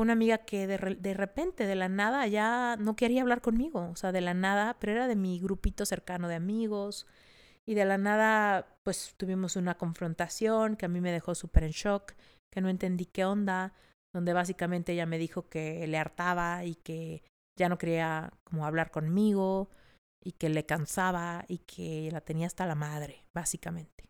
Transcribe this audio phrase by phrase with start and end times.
[0.00, 3.96] una amiga que de, de, repente, de la nada, ya no quería hablar conmigo, o
[3.96, 7.06] sea, de la nada, pero era de mi grupito cercano de amigos,
[7.66, 11.70] y de la nada, pues tuvimos una confrontación que a mí me dejó súper en
[11.70, 12.14] shock,
[12.52, 13.74] que no entendí qué onda,
[14.12, 17.22] donde básicamente ella me dijo que le hartaba y que
[17.56, 19.70] ya no quería como hablar conmigo
[20.20, 24.08] y que le cansaba y que la tenía hasta la madre, básicamente.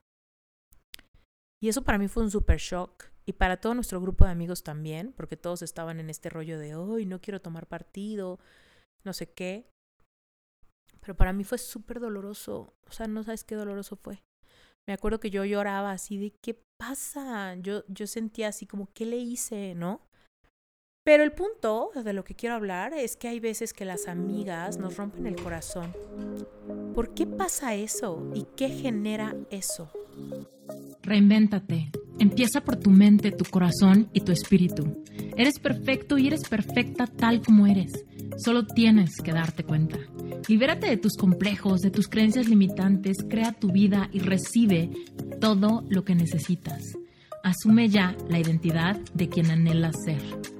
[1.62, 4.64] Y eso para mí fue un super shock y para todo nuestro grupo de amigos
[4.64, 8.40] también, porque todos estaban en este rollo de, hoy no quiero tomar partido,
[9.04, 9.70] no sé qué.
[10.98, 14.24] Pero para mí fue súper doloroso, o sea, no sabes qué doloroso fue.
[14.88, 17.54] Me acuerdo que yo lloraba así de, ¿qué pasa?
[17.54, 19.76] Yo, yo sentía así como, ¿qué le hice?
[19.76, 20.09] ¿No?
[21.10, 24.78] Pero el punto de lo que quiero hablar es que hay veces que las amigas
[24.78, 25.92] nos rompen el corazón.
[26.94, 28.30] ¿Por qué pasa eso?
[28.32, 29.90] ¿Y qué genera eso?
[31.02, 31.90] Reinvéntate.
[32.20, 35.02] Empieza por tu mente, tu corazón y tu espíritu.
[35.36, 38.04] Eres perfecto y eres perfecta tal como eres.
[38.36, 39.98] Solo tienes que darte cuenta.
[40.46, 44.90] Libérate de tus complejos, de tus creencias limitantes, crea tu vida y recibe
[45.40, 46.96] todo lo que necesitas.
[47.42, 50.59] Asume ya la identidad de quien anhelas ser.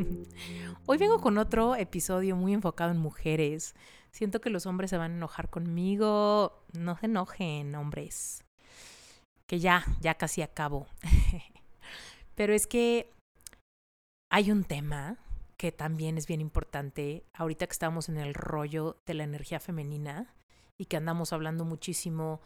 [0.86, 3.74] Hoy vengo con otro episodio muy enfocado en mujeres.
[4.10, 6.64] Siento que los hombres se van a enojar conmigo.
[6.72, 8.44] No se enojen, hombres.
[9.46, 10.86] Que ya, ya casi acabo.
[12.34, 13.12] Pero es que
[14.30, 15.18] hay un tema
[15.56, 17.24] que también es bien importante.
[17.34, 20.34] Ahorita que estamos en el rollo de la energía femenina
[20.78, 22.40] y que andamos hablando muchísimo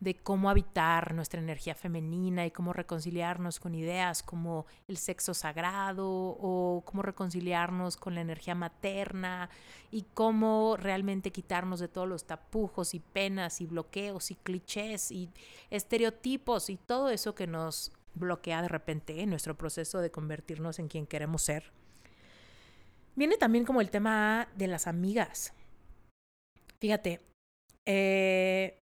[0.00, 6.06] de cómo habitar nuestra energía femenina y cómo reconciliarnos con ideas como el sexo sagrado
[6.08, 9.50] o cómo reconciliarnos con la energía materna
[9.90, 15.30] y cómo realmente quitarnos de todos los tapujos y penas y bloqueos y clichés y
[15.70, 20.88] estereotipos y todo eso que nos bloquea de repente en nuestro proceso de convertirnos en
[20.88, 21.72] quien queremos ser.
[23.16, 25.52] Viene también como el tema de las amigas.
[26.78, 27.20] Fíjate,
[27.84, 28.78] eh,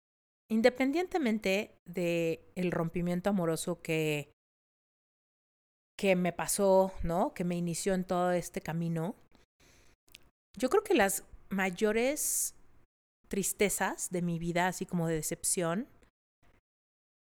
[0.51, 4.33] independientemente de el rompimiento amoroso que
[6.01, 7.35] que me pasó, ¿no?
[7.35, 9.15] Que me inició en todo este camino.
[10.57, 12.55] Yo creo que las mayores
[13.29, 15.89] tristezas de mi vida, así como de decepción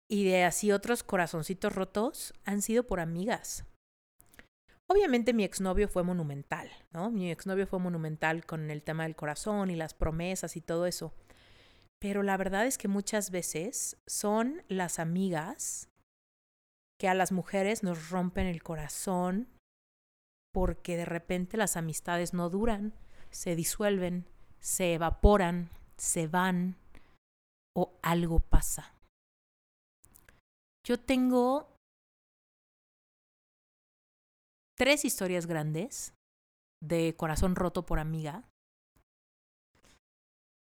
[0.08, 3.66] y de así otros corazoncitos rotos, han sido por amigas.
[4.88, 7.10] Obviamente mi exnovio fue monumental, ¿no?
[7.10, 11.16] Mi exnovio fue monumental con el tema del corazón y las promesas y todo eso.
[12.00, 15.90] Pero la verdad es que muchas veces son las amigas
[17.00, 19.48] que a las mujeres nos rompen el corazón
[20.54, 22.94] porque de repente las amistades no duran,
[23.30, 24.28] se disuelven,
[24.60, 26.78] se evaporan, se van
[27.76, 28.94] o algo pasa.
[30.86, 31.76] Yo tengo
[34.78, 36.14] tres historias grandes
[36.82, 38.48] de corazón roto por amiga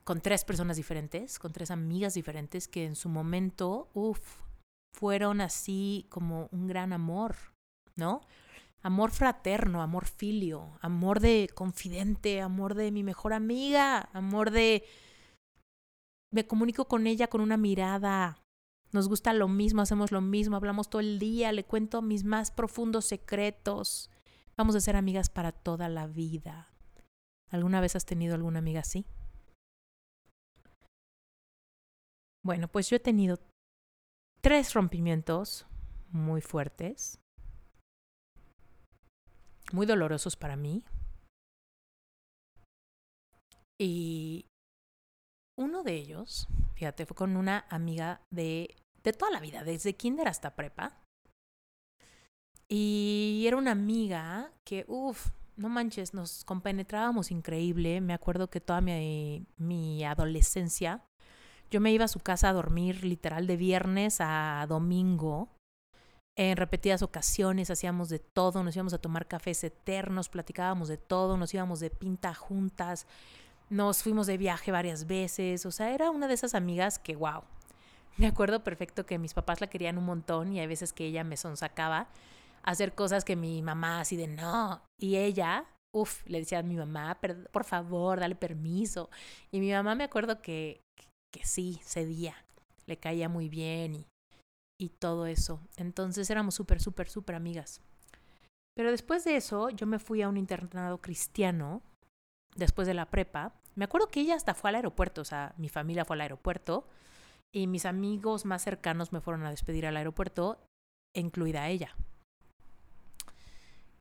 [0.04, 4.40] con tres personas diferentes, con tres amigas diferentes que en su momento, uff,
[4.92, 7.36] fueron así como un gran amor,
[7.96, 8.20] ¿no?
[8.82, 14.84] Amor fraterno, amor filio, amor de confidente, amor de mi mejor amiga, amor de...
[16.32, 18.38] Me comunico con ella con una mirada.
[18.90, 22.50] Nos gusta lo mismo, hacemos lo mismo, hablamos todo el día, le cuento mis más
[22.50, 24.10] profundos secretos.
[24.56, 26.72] Vamos a ser amigas para toda la vida.
[27.50, 29.06] ¿Alguna vez has tenido alguna amiga así?
[32.44, 33.38] Bueno, pues yo he tenido
[34.40, 35.66] tres rompimientos
[36.10, 37.20] muy fuertes,
[39.72, 40.82] muy dolorosos para mí.
[43.80, 44.46] Y
[45.58, 50.28] uno de ellos, fíjate, fue con una amiga de, de toda la vida, desde kinder
[50.28, 50.98] hasta prepa.
[52.68, 58.00] Y era una amiga que, uff, no manches, nos compenetrábamos increíble.
[58.00, 61.04] Me acuerdo que toda mi, mi adolescencia
[61.72, 65.48] yo me iba a su casa a dormir literal de viernes a domingo.
[66.36, 71.38] En repetidas ocasiones hacíamos de todo, nos íbamos a tomar cafés eternos, platicábamos de todo,
[71.38, 73.06] nos íbamos de pinta juntas,
[73.70, 77.42] nos fuimos de viaje varias veces, o sea, era una de esas amigas que, wow,
[78.18, 81.24] me acuerdo perfecto que mis papás la querían un montón y hay veces que ella
[81.24, 82.08] me sonsacaba
[82.62, 84.82] hacer cosas que mi mamá así de no.
[84.98, 85.64] Y ella,
[85.94, 87.18] uff, le decía a mi mamá,
[87.50, 89.08] por favor, dale permiso.
[89.50, 90.82] Y mi mamá me acuerdo que,
[91.32, 92.36] que sí, cedía,
[92.86, 94.06] le caía muy bien y,
[94.80, 95.60] y todo eso.
[95.76, 97.80] Entonces éramos súper, súper, súper amigas.
[98.74, 101.82] Pero después de eso, yo me fui a un internado cristiano,
[102.54, 103.54] después de la prepa.
[103.74, 106.86] Me acuerdo que ella hasta fue al aeropuerto, o sea, mi familia fue al aeropuerto
[107.54, 110.58] y mis amigos más cercanos me fueron a despedir al aeropuerto,
[111.14, 111.94] incluida ella.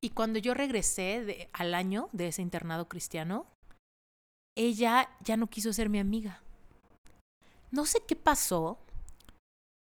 [0.01, 3.45] Y cuando yo regresé de, al año de ese internado cristiano,
[4.57, 6.41] ella ya no quiso ser mi amiga.
[7.71, 8.79] No sé qué pasó.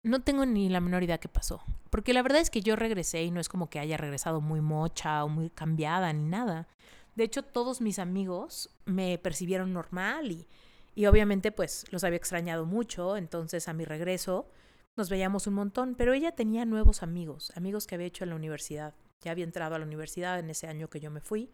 [0.05, 1.63] No tengo ni la menor idea qué pasó.
[1.91, 4.61] Porque la verdad es que yo regresé y no es como que haya regresado muy
[4.61, 6.69] mocha o muy cambiada ni nada.
[7.15, 10.47] De hecho, todos mis amigos me percibieron normal y,
[10.95, 13.17] y obviamente pues los había extrañado mucho.
[13.17, 14.49] Entonces a mi regreso
[14.97, 15.95] nos veíamos un montón.
[15.95, 19.75] Pero ella tenía nuevos amigos, amigos que había hecho en la universidad ya había entrado
[19.75, 21.51] a la universidad en ese año que yo me fui.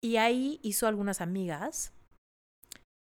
[0.00, 1.92] Y ahí hizo algunas amigas.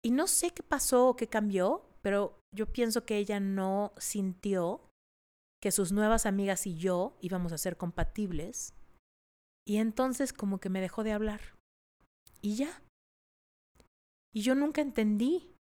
[0.02, 4.92] Y no sé qué pasó o qué cambió, pero yo pienso que ella no sintió
[5.62, 8.74] que sus nuevas amigas y yo íbamos a ser compatibles.
[9.66, 11.40] Y entonces como que me dejó de hablar.
[12.42, 12.84] Y ya.
[14.34, 15.56] Y yo nunca entendí.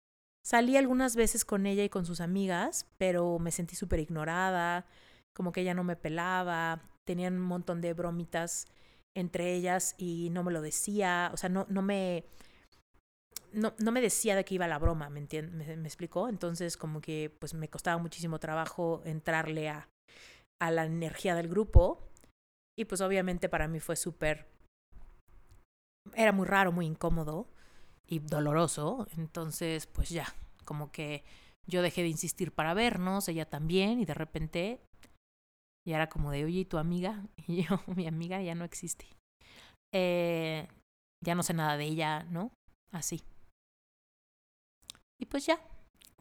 [0.47, 4.87] Salí algunas veces con ella y con sus amigas, pero me sentí súper ignorada,
[5.35, 8.67] como que ella no me pelaba, tenían un montón de bromitas
[9.17, 12.25] entre ellas y no me lo decía, o sea, no, no me...
[13.53, 16.29] No, no me decía de qué iba la broma, ¿me, me, me explicó?
[16.29, 19.89] Entonces como que pues me costaba muchísimo trabajo entrarle a,
[20.61, 22.09] a la energía del grupo
[22.79, 24.47] y pues obviamente para mí fue súper...
[26.15, 27.49] Era muy raro, muy incómodo
[28.07, 30.27] y doloroso, entonces pues ya,
[30.65, 31.25] como que
[31.69, 34.81] yo dejé de insistir para vernos, ella también, y de repente
[35.89, 37.25] y era como de, oye, ¿y tu amiga?
[37.47, 39.07] Y yo, mi amiga ya no existe.
[39.95, 40.69] Eh,
[41.25, 42.53] ya no sé nada de ella, ¿no?
[42.93, 43.23] Así.
[45.19, 45.61] Y pues ya,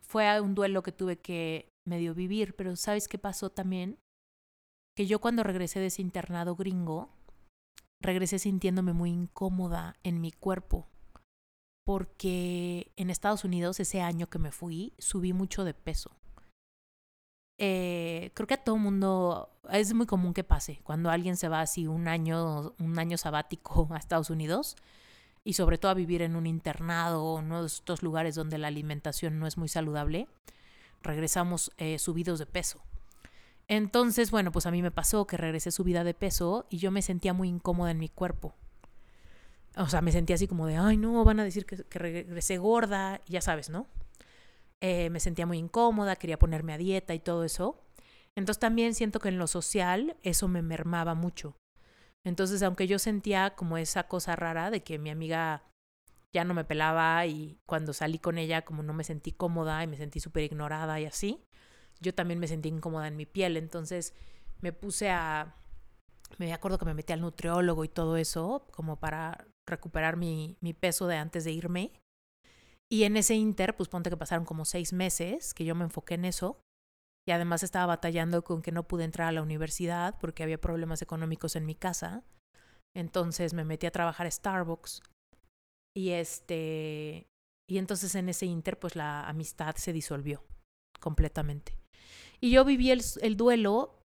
[0.01, 3.99] fue un duelo que tuve que medio vivir, pero ¿sabes qué pasó también?
[4.95, 7.09] Que yo cuando regresé de ese internado gringo,
[8.01, 10.87] regresé sintiéndome muy incómoda en mi cuerpo,
[11.85, 16.17] porque en Estados Unidos ese año que me fui subí mucho de peso
[17.59, 21.61] eh, creo que a todo mundo es muy común que pase cuando alguien se va
[21.61, 24.75] así un año, un año sabático a Estados Unidos
[25.47, 28.67] y sobre todo a vivir en un internado o uno de estos lugares donde la
[28.67, 30.27] alimentación no es muy saludable,
[31.01, 32.81] regresamos eh, subidos de peso.
[33.69, 37.01] Entonces, bueno, pues a mí me pasó que regresé subida de peso y yo me
[37.01, 38.55] sentía muy incómoda en mi cuerpo.
[39.77, 42.57] O sea, me sentía así como de, ay, no, van a decir que, que regresé
[42.57, 43.87] gorda, ya sabes, ¿no?
[44.81, 47.81] Eh, me sentía muy incómoda, quería ponerme a dieta y todo eso.
[48.35, 51.55] Entonces también siento que en lo social eso me mermaba mucho.
[52.25, 55.63] Entonces, aunque yo sentía como esa cosa rara de que mi amiga
[56.33, 59.87] ya no me pelaba y cuando salí con ella como no me sentí cómoda y
[59.87, 61.41] me sentí súper ignorada y así,
[61.99, 63.57] yo también me sentí incómoda en mi piel.
[63.57, 64.13] Entonces
[64.61, 65.55] me puse a...
[66.37, 70.73] Me acuerdo que me metí al nutriólogo y todo eso como para recuperar mi, mi
[70.73, 71.93] peso de antes de irme.
[72.89, 76.15] Y en ese inter, pues ponte que pasaron como seis meses que yo me enfoqué
[76.15, 76.59] en eso.
[77.27, 81.01] Y además estaba batallando con que no pude entrar a la universidad porque había problemas
[81.01, 82.23] económicos en mi casa.
[82.95, 85.01] Entonces me metí a trabajar a Starbucks.
[85.95, 87.27] Y este.
[87.69, 90.43] Y entonces en ese inter, pues la amistad se disolvió
[91.01, 91.77] completamente.
[92.39, 93.97] Y yo viví el, el duelo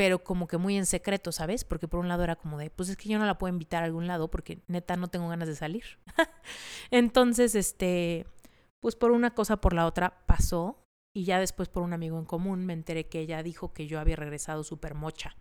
[0.00, 1.64] pero como que muy en secreto, ¿sabes?
[1.64, 3.82] Porque por un lado era como de, pues es que yo no la puedo invitar
[3.82, 5.84] a algún lado porque neta no tengo ganas de salir.
[6.90, 8.26] Entonces, este,
[8.80, 12.24] pues por una cosa por la otra pasó y ya después por un amigo en
[12.24, 15.36] común me enteré que ella dijo que yo había regresado súper mocha,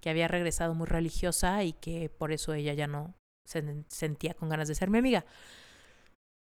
[0.00, 3.14] que había regresado muy religiosa y que por eso ella ya no
[3.46, 5.24] se sentía con ganas de ser mi amiga.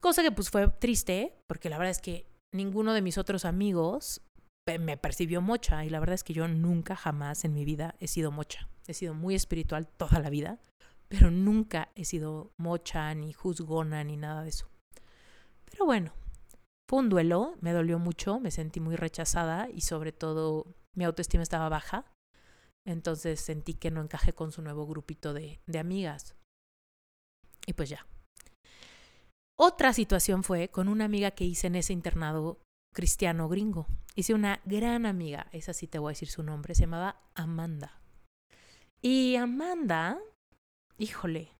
[0.00, 4.22] Cosa que pues fue triste, porque la verdad es que ninguno de mis otros amigos
[4.80, 8.08] me percibió mocha y la verdad es que yo nunca jamás en mi vida he
[8.08, 8.68] sido mocha.
[8.88, 10.58] He sido muy espiritual toda la vida,
[11.08, 14.68] pero nunca he sido mocha ni juzgona ni nada de eso.
[15.70, 16.12] Pero bueno,
[16.88, 21.42] fue un duelo, me dolió mucho, me sentí muy rechazada y sobre todo mi autoestima
[21.42, 22.04] estaba baja.
[22.86, 26.36] Entonces sentí que no encajé con su nuevo grupito de, de amigas.
[27.66, 28.06] Y pues ya.
[29.58, 32.60] Otra situación fue con una amiga que hice en ese internado
[32.94, 33.86] cristiano gringo.
[34.14, 38.00] Hice una gran amiga, esa sí te voy a decir su nombre, se llamaba Amanda.
[39.02, 40.18] Y Amanda,
[40.98, 41.55] híjole,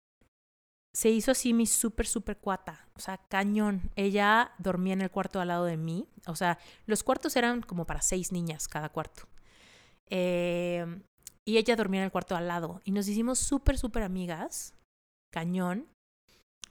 [0.96, 3.90] se hizo así mi súper, súper cuata, o sea, cañón.
[3.96, 7.84] Ella dormía en el cuarto al lado de mí, o sea, los cuartos eran como
[7.84, 9.28] para seis niñas cada cuarto.
[10.08, 10.86] Eh,
[11.44, 12.80] y ella dormía en el cuarto al lado.
[12.84, 14.72] Y nos hicimos súper, súper amigas,
[15.30, 15.86] cañón.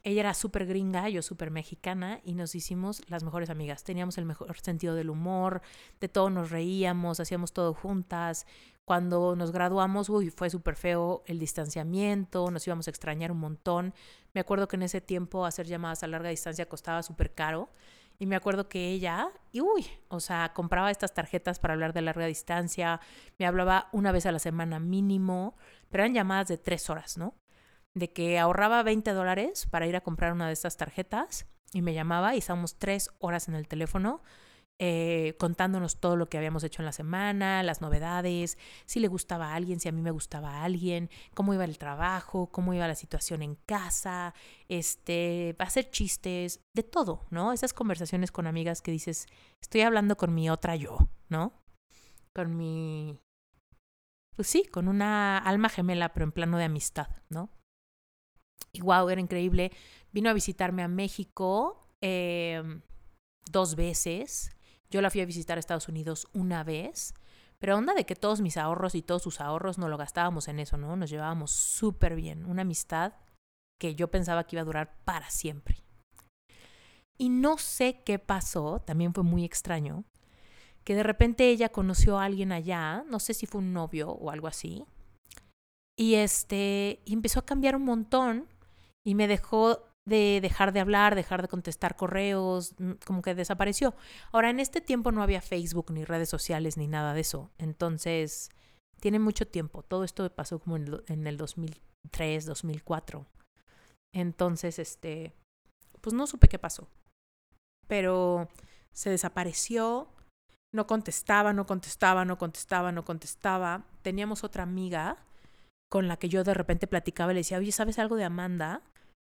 [0.05, 3.83] Ella era súper gringa, yo súper mexicana, y nos hicimos las mejores amigas.
[3.83, 5.63] Teníamos el mejor sentido del humor,
[6.00, 8.45] de todo nos reíamos, hacíamos todo juntas.
[8.85, 13.95] Cuando nos graduamos, uy, fue súper feo el distanciamiento, nos íbamos a extrañar un montón.
[14.35, 17.71] Me acuerdo que en ese tiempo hacer llamadas a larga distancia costaba súper caro.
[18.19, 22.03] Y me acuerdo que ella, y uy, o sea, compraba estas tarjetas para hablar de
[22.03, 23.01] larga distancia,
[23.39, 25.55] me hablaba una vez a la semana mínimo,
[25.89, 27.33] pero eran llamadas de tres horas, ¿no?
[27.95, 31.93] De que ahorraba 20 dólares para ir a comprar una de estas tarjetas y me
[31.93, 34.21] llamaba y estábamos tres horas en el teléfono
[34.77, 39.51] eh, contándonos todo lo que habíamos hecho en la semana, las novedades, si le gustaba
[39.51, 42.85] a alguien, si a mí me gustaba a alguien, cómo iba el trabajo, cómo iba
[42.85, 44.33] la situación en casa,
[44.67, 47.53] este, hacer chistes, de todo, ¿no?
[47.53, 49.27] Esas conversaciones con amigas que dices,
[49.61, 50.97] estoy hablando con mi otra yo,
[51.29, 51.53] ¿no?
[52.33, 53.17] Con mi...
[54.35, 57.49] Pues sí, con una alma gemela, pero en plano de amistad, ¿no?
[58.71, 59.71] Y wow, era increíble.
[60.12, 62.62] Vino a visitarme a México eh,
[63.51, 64.51] dos veces.
[64.89, 67.13] Yo la fui a visitar a Estados Unidos una vez,
[67.59, 70.59] pero onda de que todos mis ahorros y todos sus ahorros no lo gastábamos en
[70.59, 70.95] eso, ¿no?
[70.95, 73.13] Nos llevábamos súper bien, una amistad
[73.79, 75.83] que yo pensaba que iba a durar para siempre.
[77.17, 80.03] Y no sé qué pasó, también fue muy extraño,
[80.83, 84.29] que de repente ella conoció a alguien allá, no sé si fue un novio o
[84.31, 84.85] algo así,
[85.97, 88.47] y este, empezó a cambiar un montón
[89.05, 93.95] y me dejó de dejar de hablar, dejar de contestar correos, mm, como que desapareció.
[94.31, 97.49] Ahora, en este tiempo no había Facebook ni redes sociales ni nada de eso.
[97.57, 98.49] Entonces,
[98.99, 99.83] tiene mucho tiempo.
[99.83, 103.25] Todo esto pasó como en el 2003, 2004.
[104.13, 105.33] Entonces, este,
[106.01, 106.87] pues no supe qué pasó.
[107.87, 108.49] Pero
[108.93, 110.09] se desapareció,
[110.73, 113.85] no contestaba, no contestaba, no contestaba, no contestaba.
[114.01, 115.17] Teníamos otra amiga
[115.89, 118.84] con la que yo de repente platicaba y le decía, oye, ¿sabes algo de Amanda?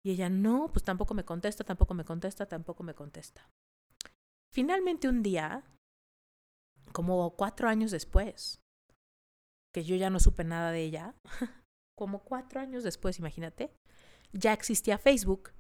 [0.05, 3.49] Y ella, no, pues tampoco me contesta, tampoco me contesta, tampoco me contesta.
[4.53, 5.63] Finalmente un día,
[6.93, 8.59] como cuatro años después,
[9.73, 11.15] que yo ya no supe nada de ella,
[11.97, 13.71] como cuatro años después, imagínate,
[14.31, 15.51] ya existía Facebook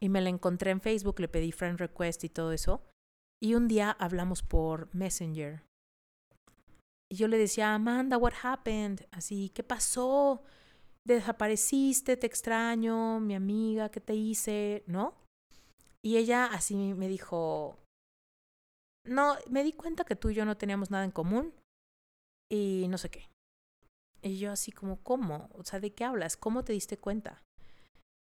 [0.00, 2.82] y me la encontré en Facebook, le pedí friend request y todo eso.
[3.42, 5.62] Y un día hablamos por Messenger.
[7.10, 9.06] Y yo le decía, Amanda, what happened?
[9.10, 10.42] Así, ¿qué pasó?
[11.04, 14.84] desapareciste, te extraño, mi amiga, ¿qué te hice?
[14.86, 15.14] ¿No?
[16.02, 17.78] Y ella así me dijo,
[19.06, 21.54] no, me di cuenta que tú y yo no teníamos nada en común
[22.50, 23.28] y no sé qué.
[24.22, 25.48] Y yo así como, ¿cómo?
[25.54, 26.36] O sea, ¿de qué hablas?
[26.36, 27.42] ¿Cómo te diste cuenta?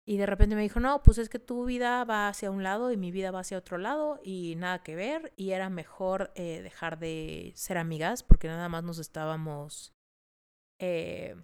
[0.09, 2.91] Y de repente me dijo, no, pues es que tu vida va hacia un lado
[2.91, 6.63] y mi vida va hacia otro lado y nada que ver y era mejor eh,
[6.63, 9.93] dejar de ser amigas porque nada más nos estábamos
[10.81, 11.37] eh,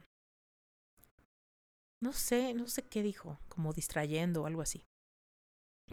[2.02, 4.87] no sé, no sé qué dijo, como distrayendo o algo así.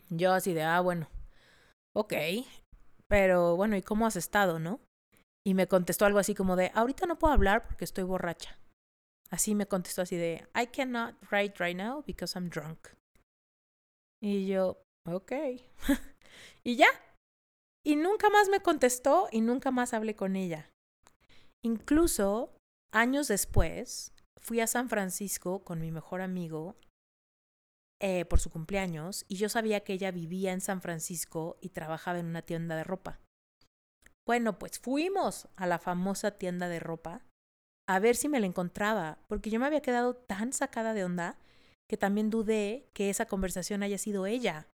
[0.09, 1.09] Yo así de, ah, bueno,
[1.93, 2.13] ok,
[3.09, 4.79] pero bueno, ¿y cómo has estado, no?
[5.45, 8.60] Y me contestó algo así como de, ahorita no puedo hablar porque estoy borracha.
[9.31, 12.89] Así me contestó así de, I cannot write right now because I'm drunk.
[14.21, 15.31] Y yo, ok.
[16.63, 16.87] y ya.
[17.85, 20.69] Y nunca más me contestó y nunca más hablé con ella.
[21.63, 22.55] Incluso
[22.93, 26.75] años después, fui a San Francisco con mi mejor amigo
[28.01, 32.19] eh, por su cumpleaños y yo sabía que ella vivía en San Francisco y trabajaba
[32.19, 33.19] en una tienda de ropa.
[34.27, 37.23] Bueno, pues fuimos a la famosa tienda de ropa
[37.87, 41.37] a ver si me la encontraba, porque yo me había quedado tan sacada de onda
[41.89, 44.67] que también dudé que esa conversación haya sido ella.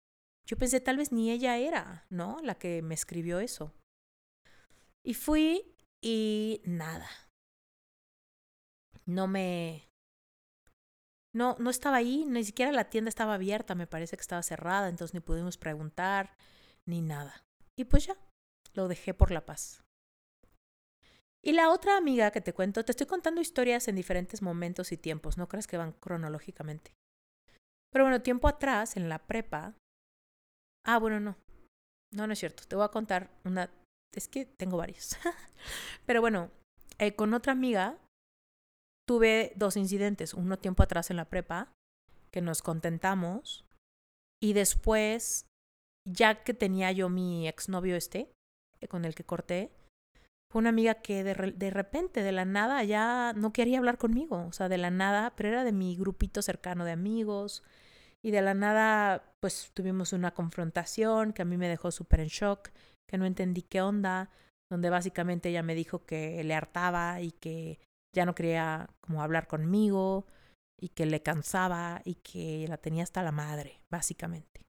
[0.46, 2.40] Yo pensé tal vez ni ella era, ¿no?
[2.44, 3.74] La que me escribió eso.
[5.04, 7.10] Y fui y nada
[9.06, 9.88] no me...
[11.34, 14.88] No, no estaba ahí, ni siquiera la tienda estaba abierta, me parece que estaba cerrada,
[14.88, 16.38] entonces ni pudimos preguntar,
[16.86, 17.44] ni nada.
[17.76, 18.16] Y pues ya,
[18.74, 19.85] lo dejé por la paz.
[21.46, 24.98] Y la otra amiga que te cuento, te estoy contando historias en diferentes momentos y
[24.98, 26.92] tiempos, no creas que van cronológicamente.
[27.92, 29.76] Pero bueno, tiempo atrás, en la prepa...
[30.86, 31.38] Ah, bueno, no.
[32.12, 32.64] No, no es cierto.
[32.68, 33.70] Te voy a contar una...
[34.14, 35.20] Es que tengo varias.
[36.06, 36.50] Pero bueno,
[36.98, 38.00] eh, con otra amiga
[39.08, 41.72] tuve dos incidentes, uno tiempo atrás en la prepa,
[42.32, 43.66] que nos contentamos,
[44.42, 45.46] y después,
[46.10, 48.32] ya que tenía yo mi exnovio este,
[48.82, 49.72] eh, con el que corté,
[50.52, 54.46] fue una amiga que de, de, repente, de la nada, ya no quería hablar conmigo,
[54.48, 57.64] o sea, de la nada, pero era de mi grupito cercano de amigos,
[58.26, 62.28] y de la nada, pues tuvimos una confrontación que a mí me dejó súper en
[62.28, 62.70] shock,
[63.08, 64.32] que no entendí qué onda,
[64.72, 67.80] donde básicamente ella me dijo que le hartaba y que
[68.16, 70.26] ya no quería como hablar conmigo
[70.82, 74.64] y que le cansaba y que la tenía hasta la madre, básicamente.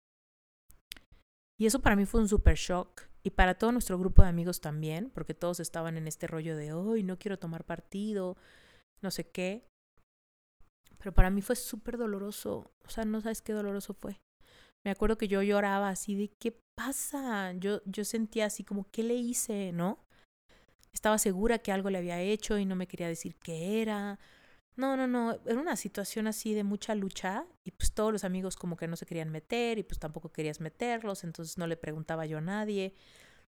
[1.59, 4.61] Y eso para mí fue un super shock y para todo nuestro grupo de amigos
[4.61, 8.37] también, porque todos estaban en este rollo de, hoy no quiero tomar partido,
[9.02, 9.66] no sé qué.
[10.99, 14.21] Pero para mí fue súper doloroso, o sea, no sabes qué doloroso fue.
[14.85, 17.52] Me acuerdo que yo lloraba así de, ¿qué pasa?
[17.54, 19.73] Yo, yo sentía así como, ¿qué le hice?
[19.73, 19.99] ¿No?
[20.92, 24.21] Estaba segura que algo le había hecho y no me quería decir qué era.
[24.76, 28.56] No, no, no, era una situación así de mucha lucha y pues todos los amigos
[28.56, 32.26] como que no se querían meter y pues tampoco querías meterlos, entonces no le preguntaba
[32.26, 32.95] yo a nadie.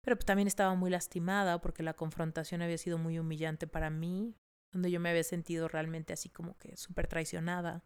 [0.02, 4.34] Pero pues, también estaba muy lastimada porque la confrontación había sido muy humillante para mí,
[4.72, 7.84] donde yo me había sentido realmente así como que súper traicionada.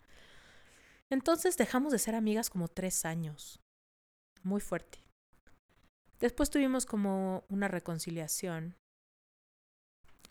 [1.11, 3.61] Entonces dejamos de ser amigas como tres años.
[4.43, 4.99] Muy fuerte.
[6.21, 8.77] Después tuvimos como una reconciliación.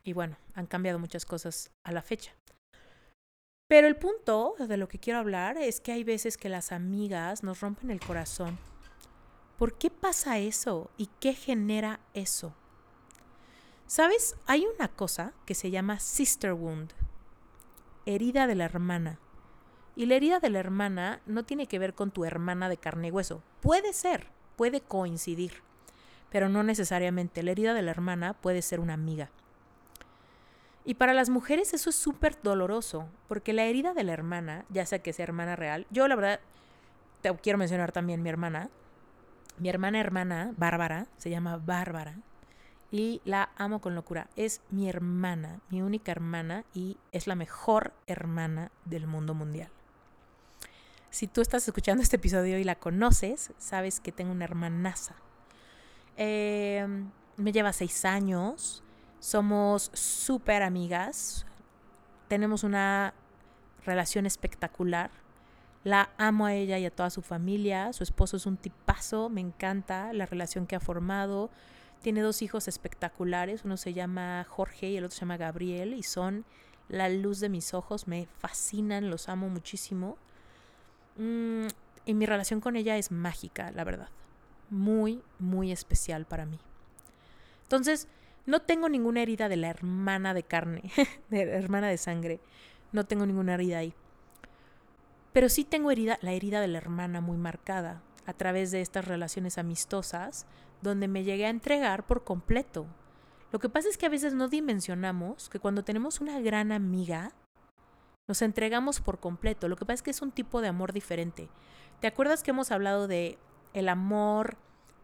[0.03, 2.33] Y bueno, han cambiado muchas cosas a la fecha.
[3.73, 7.41] Pero el punto de lo que quiero hablar es que hay veces que las amigas
[7.41, 8.59] nos rompen el corazón.
[9.57, 10.91] ¿Por qué pasa eso?
[10.95, 12.53] ¿Y qué genera eso?
[13.87, 14.35] ¿Sabes?
[14.45, 16.93] Hay una cosa que se llama sister wound,
[18.05, 19.17] herida de la hermana.
[19.95, 23.07] Y la herida de la hermana no tiene que ver con tu hermana de carne
[23.07, 23.41] y hueso.
[23.59, 25.63] Puede ser, puede coincidir,
[26.29, 27.41] pero no necesariamente.
[27.41, 29.31] La herida de la hermana puede ser una amiga.
[30.85, 34.85] Y para las mujeres eso es súper doloroso, porque la herida de la hermana, ya
[34.85, 36.39] sea que sea hermana real, yo la verdad
[37.21, 38.69] te quiero mencionar también mi hermana.
[39.57, 42.15] Mi hermana hermana, Bárbara, se llama Bárbara,
[42.91, 44.29] y la amo con locura.
[44.35, 49.69] Es mi hermana, mi única hermana, y es la mejor hermana del mundo mundial.
[51.09, 55.15] Si tú estás escuchando este episodio y la conoces, sabes que tengo una hermanaza.
[56.17, 58.82] Em, me lleva seis años
[59.23, 61.45] somos súper amigas.
[62.27, 63.13] Tenemos una
[63.85, 65.11] relación espectacular.
[65.85, 67.93] La amo a ella y a toda su familia.
[67.93, 69.29] Su esposo es un tipazo.
[69.29, 71.49] Me encanta la relación que ha formado.
[72.01, 73.63] Tiene dos hijos espectaculares.
[73.63, 75.93] Uno se llama Jorge y el otro se llama Gabriel.
[75.93, 76.43] Y son
[76.89, 78.09] la luz de mis ojos.
[78.09, 79.09] Me fascinan.
[79.09, 80.17] Los amo muchísimo.
[81.15, 81.67] Mm,
[82.05, 84.09] y mi relación con ella es mágica, la verdad.
[84.69, 86.59] Muy, muy especial para mí.
[87.61, 88.09] Entonces,
[88.45, 90.83] no tengo ninguna herida de la hermana de carne,
[91.29, 92.39] de la hermana de sangre.
[92.91, 93.93] No tengo ninguna herida ahí.
[95.31, 99.07] Pero sí tengo herida, la herida de la hermana muy marcada a través de estas
[99.07, 100.45] relaciones amistosas
[100.81, 102.85] donde me llegué a entregar por completo.
[103.51, 107.31] Lo que pasa es que a veces no dimensionamos que cuando tenemos una gran amiga,
[108.27, 109.67] nos entregamos por completo.
[109.67, 111.49] Lo que pasa es que es un tipo de amor diferente.
[111.99, 113.37] ¿Te acuerdas que hemos hablado de
[113.73, 114.57] el amor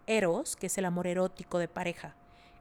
[0.07, 2.15] eros, que es el amor erótico de pareja?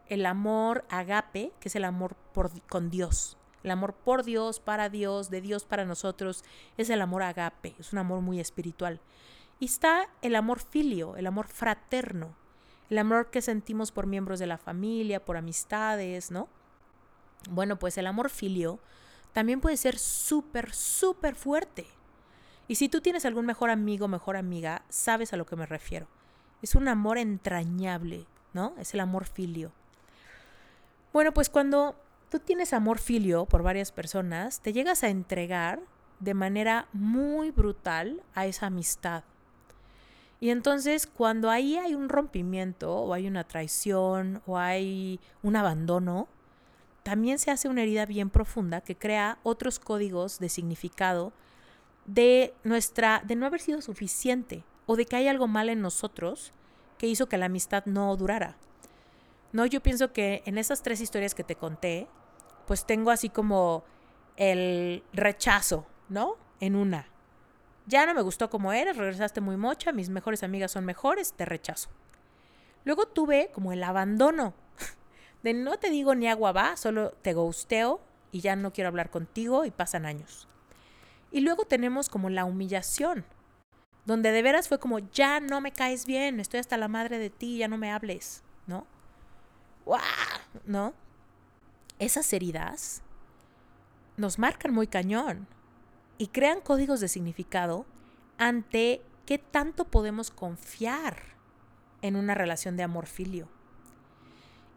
[0.08, 3.36] El amor agape, que es el amor por, con Dios.
[3.62, 6.44] El amor por Dios, para Dios, de Dios para nosotros,
[6.76, 9.00] es el amor agape, es un amor muy espiritual.
[9.58, 12.36] Y está el amor filio, el amor fraterno,
[12.90, 16.48] el amor que sentimos por miembros de la familia, por amistades, ¿no?
[17.50, 18.78] Bueno, pues el amor filio
[19.32, 21.86] también puede ser súper, súper fuerte.
[22.68, 26.06] Y si tú tienes algún mejor amigo, mejor amiga, sabes a lo que me refiero.
[26.62, 28.74] Es un amor entrañable, ¿no?
[28.78, 29.72] Es el amor filio.
[31.18, 31.96] Bueno, pues cuando
[32.30, 35.80] tú tienes amor filio por varias personas, te llegas a entregar
[36.20, 39.24] de manera muy brutal a esa amistad.
[40.38, 46.28] Y entonces cuando ahí hay un rompimiento o hay una traición o hay un abandono,
[47.02, 51.32] también se hace una herida bien profunda que crea otros códigos de significado
[52.06, 56.52] de nuestra de no haber sido suficiente o de que hay algo mal en nosotros
[56.96, 58.56] que hizo que la amistad no durara.
[59.52, 62.06] No, yo pienso que en esas tres historias que te conté,
[62.66, 63.84] pues tengo así como
[64.36, 66.36] el rechazo, ¿no?
[66.60, 67.08] En una.
[67.86, 71.46] Ya no me gustó como eres, regresaste muy mocha, mis mejores amigas son mejores, te
[71.46, 71.88] rechazo.
[72.84, 74.52] Luego tuve como el abandono,
[75.42, 79.10] de no te digo ni agua va, solo te gusteo y ya no quiero hablar
[79.10, 80.46] contigo y pasan años.
[81.30, 83.24] Y luego tenemos como la humillación,
[84.04, 87.30] donde de veras fue como, ya no me caes bien, estoy hasta la madre de
[87.30, 88.86] ti, ya no me hables, ¿no?
[90.66, 90.92] ¿No?
[91.98, 93.02] Esas heridas
[94.16, 95.46] nos marcan muy cañón
[96.18, 97.86] y crean códigos de significado
[98.36, 101.22] ante qué tanto podemos confiar
[102.02, 103.48] en una relación de amor-filio.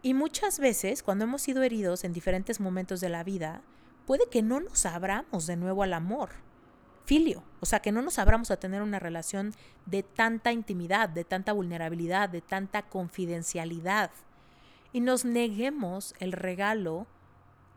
[0.02, 3.62] Y muchas veces, cuando hemos sido heridos en diferentes momentos de la vida,
[4.06, 6.30] puede que no nos abramos de nuevo al amor,
[7.04, 9.54] filio, o sea, que no nos abramos a tener una relación
[9.86, 14.10] de tanta intimidad, de tanta vulnerabilidad, de tanta confidencialidad
[14.92, 17.06] y nos neguemos el regalo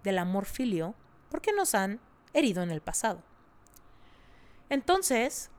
[0.04, 0.96] del amor filio
[1.30, 2.00] porque nos han
[2.34, 3.24] herido en el pasado.
[4.70, 5.50] Entonces,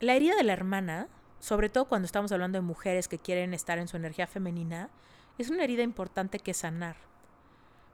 [0.00, 1.08] la herida de la hermana,
[1.40, 4.90] sobre todo cuando estamos hablando de mujeres que quieren estar en su energía femenina,
[5.38, 6.96] es una herida importante que sanar.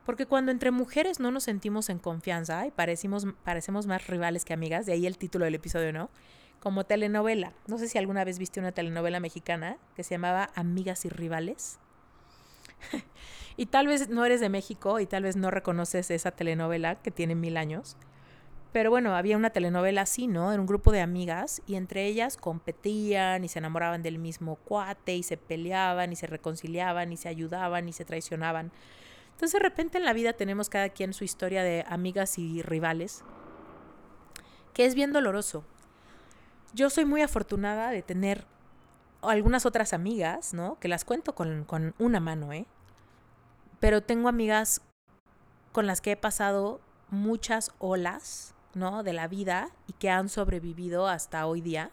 [0.05, 4.53] Porque cuando entre mujeres no nos sentimos en confianza y parecimos, parecemos más rivales que
[4.53, 6.11] amigas, de ahí el título del episodio, ¿no?
[6.61, 7.53] Como telenovela.
[7.67, 11.79] No sé si alguna vez viste una telenovela mexicana que se llamaba Amigas y Rivales.
[13.57, 17.11] y tal vez no eres de México y tal vez no reconoces esa telenovela que
[17.11, 17.97] tiene mil años.
[18.73, 20.51] Pero bueno, había una telenovela así, ¿no?
[20.51, 25.15] Era un grupo de amigas y entre ellas competían y se enamoraban del mismo cuate
[25.15, 28.73] y se peleaban y se reconciliaban y se ayudaban y se traicionaban.
[29.33, 33.25] Entonces de repente en la vida tenemos cada quien su historia de amigas y rivales,
[34.73, 35.65] que es bien doloroso.
[36.73, 38.47] Yo soy muy afortunada de tener
[39.23, 40.79] algunas otras amigas, ¿no?
[40.79, 42.67] Que las cuento con, con una mano, ¿eh?
[43.81, 44.83] Pero tengo amigas
[45.73, 46.81] con las que he pasado
[47.11, 49.03] muchas olas ¿no?
[49.03, 51.91] De la vida y que han sobrevivido hasta hoy día.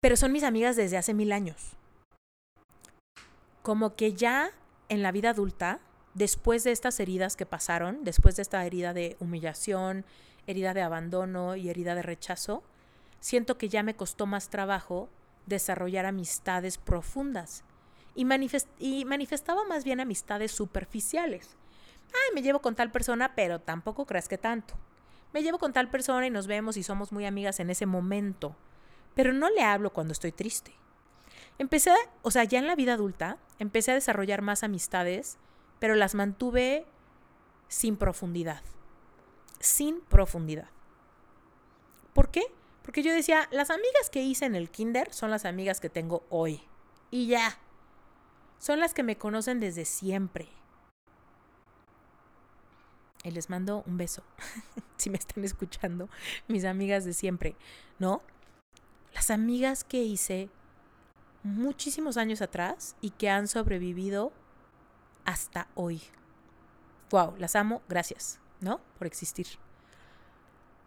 [0.00, 1.72] Pero son mis amigas desde hace mil años.
[3.62, 4.50] Como que ya
[4.88, 5.80] en la vida adulta,
[6.14, 10.04] después de estas heridas que pasaron, después de esta herida de humillación,
[10.46, 12.62] herida de abandono y herida de rechazo,
[13.20, 15.08] siento que ya me costó más trabajo
[15.46, 17.64] desarrollar amistades profundas
[18.14, 21.56] y, manifestaba más bien amistades superficiales
[22.12, 24.74] ay, me llevo con tal persona, pero tampoco creas que tanto.
[25.32, 28.56] Me llevo con tal persona y nos vemos y somos muy amigas en ese momento,
[29.14, 30.72] pero no le hablo cuando estoy triste.
[31.58, 35.38] Empecé, o sea, ya en la vida adulta, empecé a desarrollar más amistades,
[35.78, 36.86] pero las mantuve
[37.68, 38.62] sin profundidad.
[39.60, 40.68] Sin profundidad.
[42.14, 42.42] ¿Por qué?
[42.88, 46.24] Porque yo decía, las amigas que hice en el kinder son las amigas que tengo
[46.30, 46.62] hoy.
[47.10, 47.58] Y ya.
[48.58, 50.48] Son las que me conocen desde siempre.
[53.24, 54.22] Y les mando un beso,
[54.96, 56.08] si me están escuchando,
[56.46, 57.56] mis amigas de siempre,
[57.98, 58.22] ¿no?
[59.12, 60.48] Las amigas que hice
[61.42, 64.32] muchísimos años atrás y que han sobrevivido
[65.26, 66.00] hasta hoy.
[67.10, 68.80] Wow, las amo, gracias, ¿no?
[68.96, 69.46] Por existir.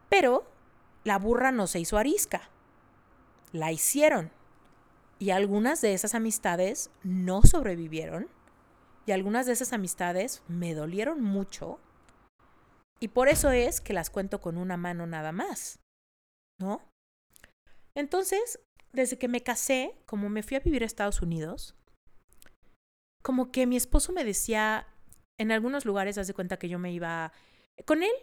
[0.10, 0.51] Pero
[1.04, 2.50] la burra no se hizo arisca.
[3.52, 4.32] La hicieron.
[5.20, 8.28] Y algunas de esas amistades no sobrevivieron.
[9.06, 11.80] Y algunas de esas amistades me dolieron mucho
[13.02, 15.80] y por eso es que las cuento con una mano nada más,
[16.60, 16.88] ¿no?
[17.96, 18.60] Entonces,
[18.94, 21.76] desde que me casé, como me fui a vivir a Estados Unidos,
[23.24, 24.88] como que mi esposo me decía,
[25.40, 27.34] en algunos lugares, haz de cuenta que yo me iba
[27.86, 28.14] con él.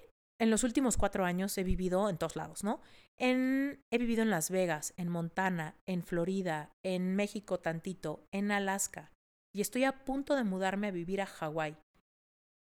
[0.40, 2.80] En los últimos cuatro años he vivido en todos lados, ¿no?
[3.16, 9.10] En, he vivido en Las Vegas, en Montana, en Florida, en México tantito, en Alaska.
[9.52, 11.76] Y estoy a punto de mudarme a vivir a Hawái.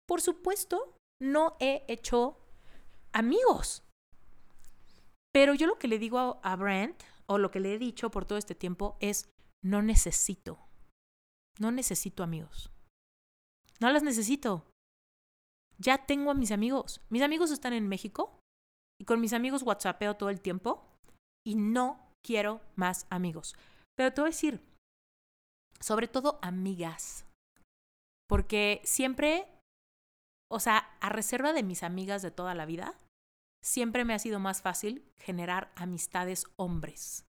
[0.08, 2.38] Por supuesto no he hecho
[3.13, 3.84] amigos.
[5.32, 8.26] Pero yo lo que le digo a, Brent, o lo que le he dicho por
[8.26, 9.30] todo este tiempo, es,
[9.63, 10.60] no necesito.
[11.60, 12.71] No necesito amigos.
[13.80, 14.65] No las necesito.
[15.81, 17.01] Ya tengo a mis amigos.
[17.09, 18.37] Mis amigos están en México
[18.99, 20.85] y con mis amigos WhatsAppeo todo el tiempo
[21.45, 23.55] y no quiero más amigos.
[23.95, 24.61] Pero te voy a decir,
[25.79, 27.25] sobre todo amigas,
[28.27, 29.47] porque siempre
[30.51, 32.93] o sea, a reserva de mis amigas de toda la vida,
[33.63, 37.23] siempre me ha sido más fácil generar amistades hombres.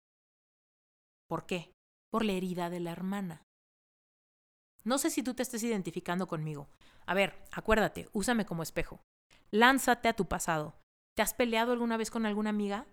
[1.28, 1.72] ¿Por qué?
[2.10, 3.44] Por la herida de la hermana.
[4.82, 6.66] No sé si tú te estés identificando conmigo.
[7.06, 9.00] A ver, acuérdate, úsame como espejo.
[9.50, 10.74] Lánzate a tu pasado.
[11.16, 12.86] ¿Te has peleado alguna vez con alguna amiga?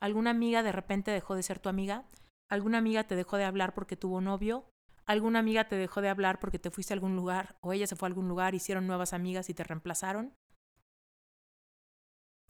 [0.00, 2.04] ¿Alguna amiga de repente dejó de ser tu amiga?
[2.50, 4.66] ¿Alguna amiga te dejó de hablar porque tuvo novio?
[5.06, 7.96] alguna amiga te dejó de hablar porque te fuiste a algún lugar o ella se
[7.96, 10.34] fue a algún lugar, hicieron nuevas amigas y te reemplazaron.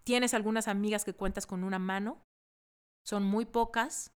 [0.04, 2.22] Tienes algunas amigas que cuentas con una mano,
[3.04, 4.12] son muy pocas,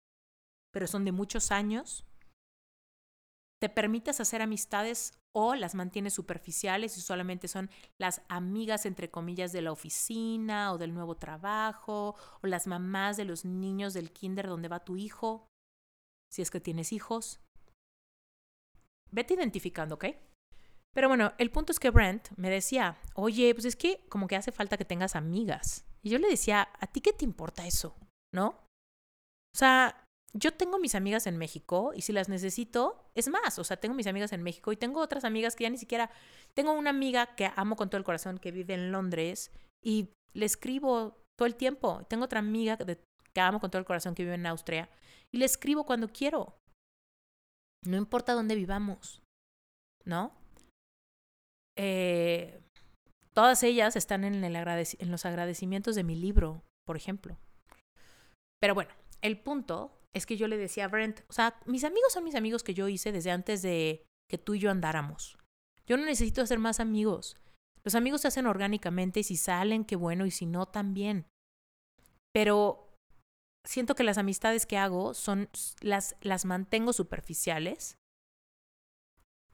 [0.72, 2.06] pero son de muchos años.
[3.60, 9.52] Te permites hacer amistades o las mantienes superficiales y solamente son las amigas, entre comillas,
[9.52, 14.48] de la oficina o del nuevo trabajo o las mamás de los niños del kinder
[14.48, 15.46] donde va tu hijo,
[16.30, 17.40] si es que tienes hijos.
[19.10, 20.06] Vete identificando, ¿ok?
[20.94, 24.36] Pero bueno, el punto es que Brent me decía, oye, pues es que como que
[24.36, 25.84] hace falta que tengas amigas.
[26.02, 27.96] Y yo le decía, ¿a ti qué te importa eso?
[28.34, 28.48] ¿No?
[28.48, 33.64] O sea, yo tengo mis amigas en México y si las necesito, es más, o
[33.64, 36.10] sea, tengo mis amigas en México y tengo otras amigas que ya ni siquiera,
[36.54, 39.50] tengo una amiga que amo con todo el corazón que vive en Londres
[39.82, 42.04] y le escribo todo el tiempo.
[42.08, 44.90] Tengo otra amiga que amo con todo el corazón que vive en Austria
[45.32, 46.56] y le escribo cuando quiero.
[47.86, 49.22] No importa dónde vivamos,
[50.04, 50.36] ¿no?
[51.76, 52.60] Eh,
[53.32, 57.38] todas ellas están en, el en los agradecimientos de mi libro, por ejemplo.
[58.60, 58.90] Pero bueno,
[59.22, 62.34] el punto es que yo le decía a Brent, o sea, mis amigos son mis
[62.34, 65.38] amigos que yo hice desde antes de que tú y yo andáramos.
[65.86, 67.36] Yo no necesito hacer más amigos.
[67.84, 71.26] Los amigos se hacen orgánicamente y si salen, qué bueno, y si no, también.
[72.34, 72.94] Pero
[73.66, 75.48] siento que las amistades que hago son
[75.80, 77.96] las, las mantengo superficiales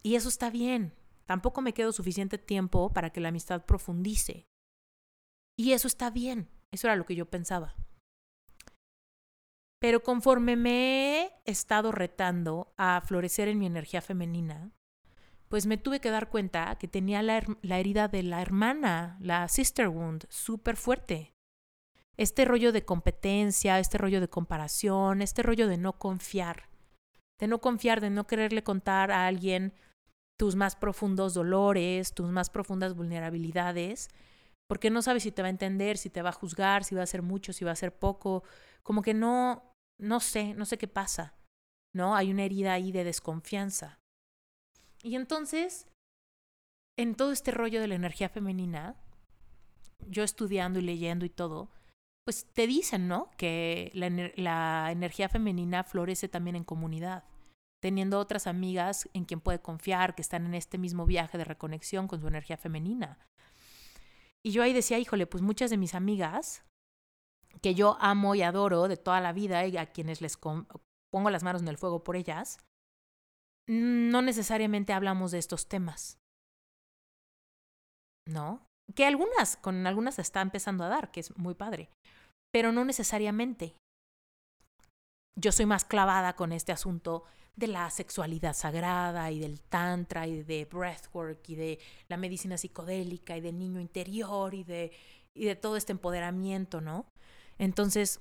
[0.02, 0.92] y eso está bien.
[1.26, 4.46] Tampoco me quedo suficiente tiempo para que la amistad profundice.
[5.56, 6.50] Y eso está bien.
[6.72, 7.74] Eso era lo que yo pensaba.
[9.84, 14.70] Pero conforme me he estado retando a florecer en mi energía femenina,
[15.50, 19.88] pues me tuve que dar cuenta que tenía la, herida de la hermana, la sister
[19.88, 21.34] wound, súper fuerte.
[22.16, 26.70] Este rollo de competencia, este rollo de comparación, este rollo de no confiar,
[27.38, 29.74] de no confiar, de no quererle contar a alguien
[30.38, 34.08] tus más profundos dolores, tus más profundas vulnerabilidades,
[34.66, 37.02] porque no sabes si te va a entender, si te va a juzgar, si va
[37.02, 38.44] a ser mucho, si va a ser poco,
[38.82, 39.73] como que no,
[40.04, 41.34] no sé, no sé qué pasa,
[41.94, 42.14] ¿no?
[42.14, 43.98] Hay una herida ahí de desconfianza.
[45.02, 45.88] Y entonces,
[46.98, 48.96] en todo este rollo de la energía femenina,
[50.06, 51.70] yo estudiando y leyendo y todo,
[52.24, 53.30] pues te dicen, ¿no?
[53.36, 57.24] Que la, la energía femenina florece también en comunidad
[57.84, 62.08] teniendo otras amigas en quien puede confiar, que están en este mismo viaje de reconexión
[62.08, 63.18] con su energía femenina.
[64.42, 66.64] Y yo ahí decía, híjole, pues muchas de mis amigas,
[67.62, 71.42] que yo amo y adoro de toda la vida y a quienes les pongo las
[71.42, 72.58] manos en el fuego por ellas,
[73.68, 76.18] no necesariamente hablamos de estos temas.
[78.26, 78.66] ¿No?
[78.94, 81.90] Que algunas, con algunas está empezando a dar, que es muy padre,
[82.52, 83.76] pero no necesariamente.
[85.36, 87.24] Yo soy más clavada con este asunto
[87.56, 93.36] de la sexualidad sagrada y del tantra y de breathwork y de la medicina psicodélica
[93.36, 94.92] y del niño interior y de,
[95.34, 97.06] y de todo este empoderamiento, ¿no?
[97.58, 98.20] Entonces,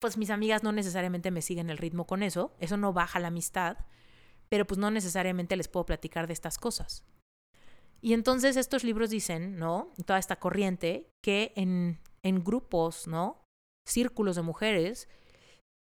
[0.00, 3.28] pues mis amigas no necesariamente me siguen el ritmo con eso, eso no baja la
[3.28, 3.78] amistad,
[4.48, 7.04] pero pues no necesariamente les puedo platicar de estas cosas.
[8.02, 9.90] Y entonces estos libros dicen, ¿no?
[10.04, 13.42] Toda esta corriente, que en, en grupos, ¿no?
[13.88, 15.08] Círculos de mujeres,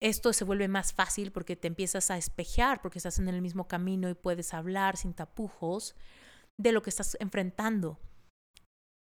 [0.02, 3.68] esto se vuelve más fácil porque te empiezas a espejear, porque estás en el mismo
[3.68, 5.96] camino y puedes hablar sin tapujos
[6.58, 8.00] de lo que estás enfrentando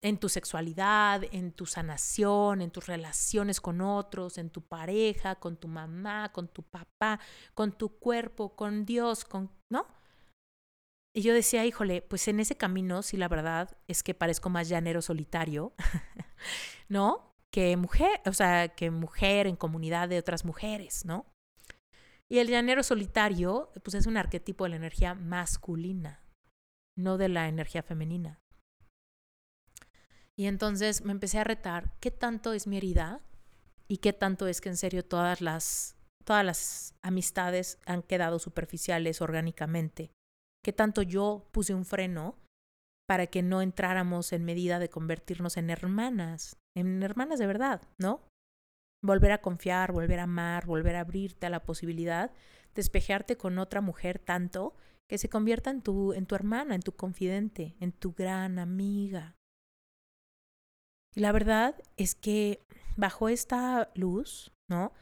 [0.03, 5.57] en tu sexualidad, en tu sanación, en tus relaciones con otros, en tu pareja, con
[5.57, 7.19] tu mamá, con tu papá,
[7.55, 9.87] con tu cuerpo, con Dios, con, ¿no?
[11.15, 14.69] Y yo decía, híjole, pues en ese camino, sí, la verdad es que parezco más
[14.69, 15.73] llanero solitario,
[16.89, 17.37] ¿no?
[17.57, 21.25] que mujer, o sea, que mujer en comunidad de otras mujeres, ¿no?
[22.29, 26.23] Y el llanero solitario, pues es un arquetipo de la energía masculina,
[26.99, 28.43] no de la energía femenina.
[30.39, 33.21] Y entonces me empecé a retar qué tanto es mi herida
[33.89, 39.23] y qué tanto es que en serio todas las, todas las amistades han quedado superficiales
[39.23, 40.11] orgánicamente.
[40.63, 42.37] Qué tanto yo puse un freno
[43.09, 48.21] para que no entráramos en medida de convertirnos en hermanas, en hermanas de verdad, ¿no?
[49.03, 52.37] Volver a confiar, volver a amar, volver a abrirte a la posibilidad de
[52.75, 54.75] despejarte con otra mujer tanto
[55.09, 59.37] que se convierta en tu, en tu hermana, en tu confidente, en tu gran amiga.
[61.17, 62.61] Y la verdad es que
[62.97, 64.93] bajo esta luz, ¿no?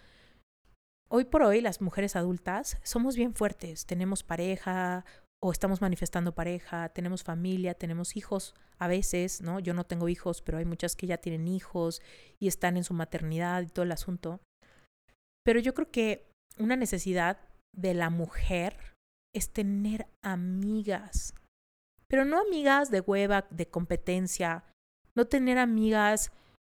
[1.11, 5.05] Hoy por hoy las mujeres adultas somos bien fuertes, tenemos pareja
[5.43, 9.59] o estamos manifestando pareja, tenemos familia, tenemos hijos a veces, ¿no?
[9.61, 12.01] Yo no tengo hijos, pero hay muchas que ya tienen hijos
[12.39, 14.41] y están en su maternidad y todo el asunto.
[15.45, 17.39] Pero yo creo que una necesidad
[17.77, 18.95] de la mujer
[19.35, 21.35] es tener amigas,
[22.09, 24.65] pero no amigas de hueva, de competencia,
[25.17, 26.33] no tener amigas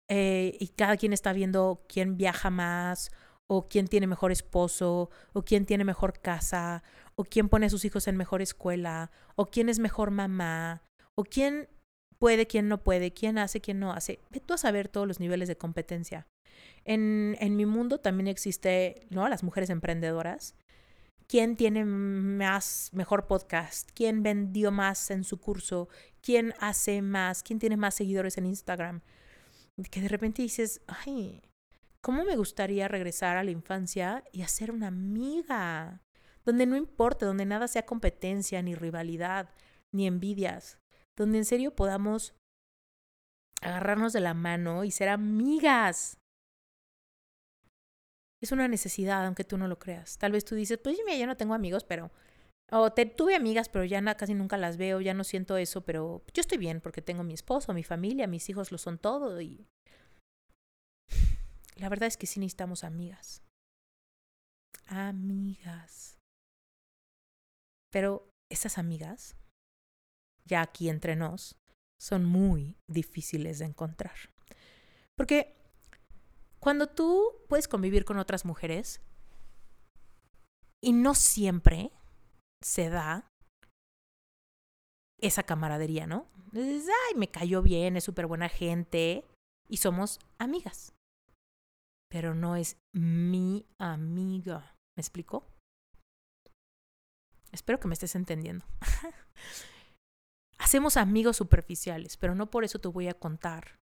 [0.10, 3.12] eh, y cada quien está viendo quién viaja más
[3.48, 6.84] o quién tiene mejor esposo o quién tiene mejor casa
[7.16, 10.82] o quién pone a sus hijos en mejor escuela, o quién es mejor mamá,
[11.16, 11.70] o quién
[12.18, 14.20] puede, quién no puede, quién hace, quién no hace.
[14.30, 16.28] Ve tú a saber todos los niveles de competencia.
[16.86, 19.28] En, en mi mundo también existe, ¿no?
[19.28, 20.56] Las mujeres emprendedoras.
[21.28, 23.90] ¿Quién tiene más, mejor podcast?
[23.94, 25.88] ¿Quién vendió más en su curso?
[26.22, 27.44] ¿Quién hace más?
[27.44, 29.02] ¿Quién tiene más seguidores en Instagram?
[29.90, 31.42] Que de repente dices, ay,
[32.02, 36.02] ¿cómo me gustaría regresar a la infancia y hacer una amiga?
[36.46, 39.50] donde no importa, donde nada sea competencia, ni rivalidad,
[39.94, 40.80] ni envidias,
[41.18, 42.34] donde en serio podamos
[43.62, 46.18] agarrarnos de la mano y ser amigas.
[48.42, 50.18] Es una necesidad, aunque tú no lo creas.
[50.18, 52.12] Tal vez tú dices, pues mira, yo no tengo amigos, pero
[52.72, 56.24] O te, tuve amigas, pero ya casi nunca las veo, ya no siento eso, pero
[56.34, 59.68] yo estoy bien porque tengo mi esposo, mi familia, mis hijos lo son todo y
[61.76, 63.44] la verdad es que sí necesitamos amigas.
[64.86, 66.18] Amigas.
[67.92, 69.36] Pero esas amigas,
[70.46, 71.58] ya aquí entre nos,
[72.00, 74.16] son muy difíciles de encontrar.
[75.18, 75.56] Porque
[76.60, 79.02] cuando tú puedes convivir con otras mujeres,
[80.84, 81.92] y no siempre
[82.62, 83.28] se da
[85.20, 86.28] esa camaradería, ¿no?
[86.52, 89.26] Dices, ay, me cayó bien, es súper buena gente
[89.70, 90.94] y somos amigas.
[92.10, 94.76] Pero no es mi amiga.
[94.98, 95.48] ¿Me explico?
[97.52, 98.66] Espero que me estés entendiendo.
[100.58, 103.80] Hacemos amigos superficiales, pero no por eso te voy a contar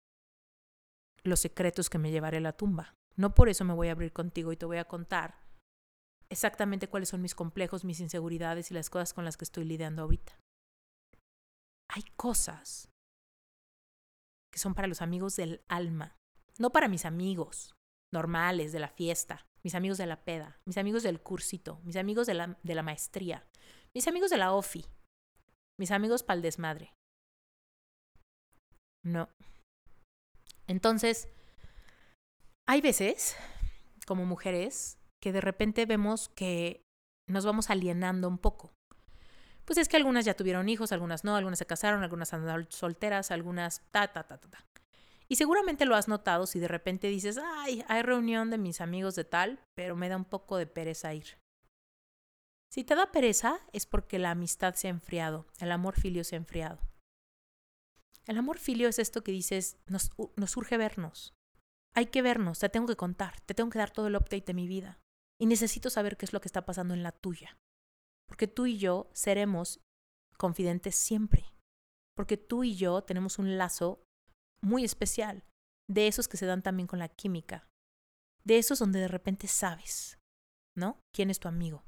[1.22, 2.94] los secretos que me llevaré a la tumba.
[3.16, 5.43] No por eso me voy a abrir contigo y te voy a contar
[6.34, 10.02] exactamente cuáles son mis complejos, mis inseguridades y las cosas con las que estoy lidiando
[10.02, 10.36] ahorita.
[11.88, 12.90] Hay cosas
[14.52, 16.16] que son para los amigos del alma,
[16.58, 17.74] no para mis amigos
[18.12, 22.26] normales de la fiesta, mis amigos de la peda, mis amigos del cursito, mis amigos
[22.26, 23.48] de la, de la maestría,
[23.94, 24.84] mis amigos de la OFI,
[25.78, 26.94] mis amigos para el desmadre.
[29.04, 29.28] No.
[30.66, 31.28] Entonces,
[32.66, 33.36] hay veces,
[34.06, 36.84] como mujeres, que de repente vemos que
[37.26, 38.74] nos vamos alienando un poco.
[39.64, 43.30] Pues es que algunas ya tuvieron hijos, algunas no, algunas se casaron, algunas andan solteras,
[43.30, 44.66] algunas ta, ta, ta, ta, ta.
[45.26, 49.14] Y seguramente lo has notado si de repente dices, ay, hay reunión de mis amigos
[49.14, 51.38] de tal, pero me da un poco de pereza ir.
[52.70, 56.36] Si te da pereza es porque la amistad se ha enfriado, el amor filio se
[56.36, 56.80] ha enfriado.
[58.26, 61.32] El amor filio es esto que dices, nos, nos urge vernos.
[61.94, 64.54] Hay que vernos, te tengo que contar, te tengo que dar todo el update de
[64.54, 64.98] mi vida
[65.40, 67.58] y necesito saber qué es lo que está pasando en la tuya.
[68.28, 69.80] Porque tú y yo seremos
[70.36, 71.52] confidentes siempre.
[72.16, 74.02] Porque tú y yo tenemos un lazo
[74.62, 75.44] muy especial,
[75.90, 77.68] de esos que se dan también con la química,
[78.44, 80.18] de esos donde de repente sabes,
[80.76, 81.00] ¿no?
[81.14, 81.84] ¿Quién es tu amigo?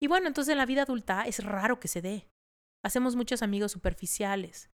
[0.00, 2.28] Y bueno, entonces en la vida adulta es raro que se dé.
[2.82, 4.70] Hacemos muchos amigos superficiales,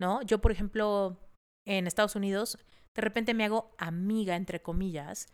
[0.00, 0.22] ¿no?
[0.22, 1.18] Yo, por ejemplo,
[1.66, 2.58] en Estados Unidos,
[2.94, 5.26] de repente me hago amiga, entre comillas,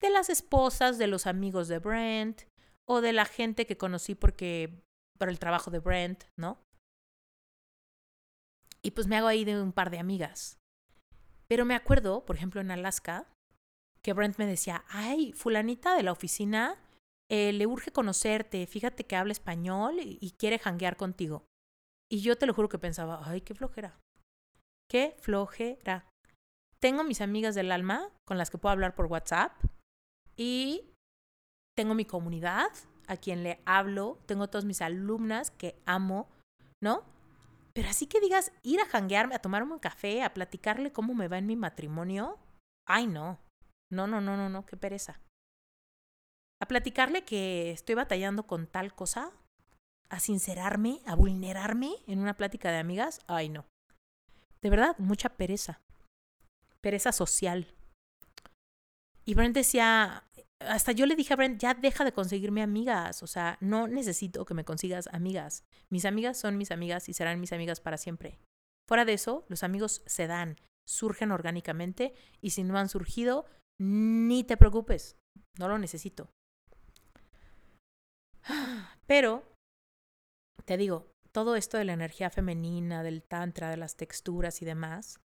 [0.00, 2.42] de las esposas de los amigos de Brent
[2.86, 4.82] o de la gente que conocí porque
[5.18, 6.62] por el trabajo de Brent, ¿no?
[8.82, 10.58] Y pues me hago ahí de un par de amigas.
[11.48, 13.26] Pero me acuerdo, por ejemplo, en Alaska,
[14.02, 16.76] que Brent me decía, ay, fulanita de la oficina,
[17.30, 21.44] eh, le urge conocerte, fíjate que habla español y quiere janguear contigo.
[22.10, 24.00] Y yo te lo juro que pensaba, ay, qué flojera.
[24.88, 26.08] Qué flojera.
[26.80, 29.52] Tengo mis amigas del alma con las que puedo hablar por WhatsApp
[30.38, 30.94] y
[31.76, 32.70] tengo mi comunidad
[33.08, 36.28] a quien le hablo, tengo todas mis alumnas que amo,
[36.82, 37.04] ¿no?
[37.74, 41.28] Pero así que digas, ir a janguearme, a tomarme un café, a platicarle cómo me
[41.28, 42.38] va en mi matrimonio,
[42.86, 43.40] ay no,
[43.90, 45.20] no, no, no, no, no, qué pereza.
[46.60, 49.32] A platicarle que estoy batallando con tal cosa,
[50.10, 53.64] a sincerarme, a vulnerarme en una plática de amigas, ay no.
[54.60, 55.80] De verdad, mucha pereza.
[56.80, 57.74] Pereza social.
[59.24, 60.27] Y Brent decía,
[60.60, 64.44] hasta yo le dije a Brent, ya deja de conseguirme amigas, o sea, no necesito
[64.44, 65.64] que me consigas amigas.
[65.88, 68.38] Mis amigas son mis amigas y serán mis amigas para siempre.
[68.88, 73.46] Fuera de eso, los amigos se dan, surgen orgánicamente y si no han surgido,
[73.80, 75.16] ni te preocupes,
[75.58, 76.30] no lo necesito.
[79.06, 79.44] Pero,
[80.64, 85.20] te digo, todo esto de la energía femenina, del tantra, de las texturas y demás,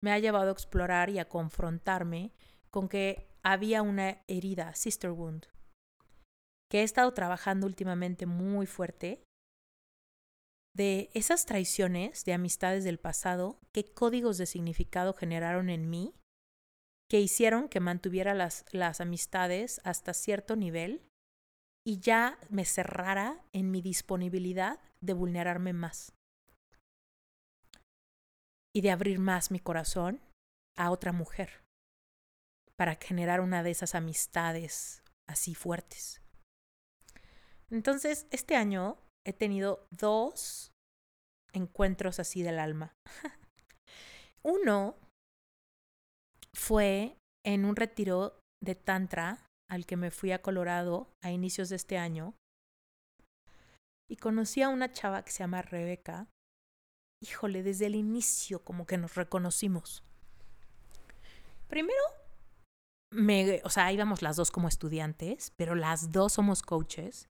[0.00, 2.32] me ha llevado a explorar y a confrontarme
[2.70, 5.46] con que había una herida, sister wound,
[6.70, 9.24] que he estado trabajando últimamente muy fuerte,
[10.74, 16.14] de esas traiciones de amistades del pasado, qué códigos de significado generaron en mí,
[17.10, 21.02] que hicieron que mantuviera las, las amistades hasta cierto nivel
[21.84, 26.12] y ya me cerrara en mi disponibilidad de vulnerarme más.
[28.74, 30.20] Y de abrir más mi corazón
[30.76, 31.67] a otra mujer
[32.78, 36.22] para generar una de esas amistades así fuertes.
[37.70, 40.70] Entonces, este año he tenido dos
[41.52, 42.94] encuentros así del alma.
[44.44, 44.96] Uno
[46.54, 51.76] fue en un retiro de Tantra al que me fui a Colorado a inicios de
[51.76, 52.34] este año
[54.10, 56.28] y conocí a una chava que se llama Rebeca.
[57.22, 60.04] Híjole, desde el inicio como que nos reconocimos.
[61.68, 62.02] Primero
[63.10, 67.28] me, o sea, íbamos las dos como estudiantes, pero las dos somos coaches.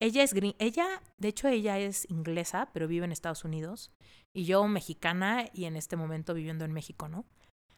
[0.00, 3.90] Ella es gring, ella, de hecho ella es inglesa, pero vive en Estados Unidos.
[4.34, 7.24] Y yo mexicana y en este momento viviendo en México, ¿no?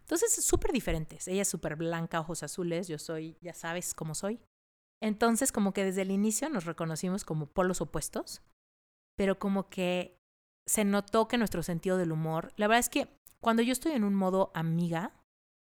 [0.01, 1.26] Entonces, súper diferentes.
[1.28, 4.40] Ella es súper blanca, ojos azules, yo soy, ya sabes cómo soy.
[5.03, 8.40] Entonces, como que desde el inicio nos reconocimos como polos opuestos,
[9.16, 10.16] pero como que
[10.66, 13.09] se notó que nuestro sentido del humor, la verdad es que
[13.40, 15.12] cuando yo estoy en un modo amiga,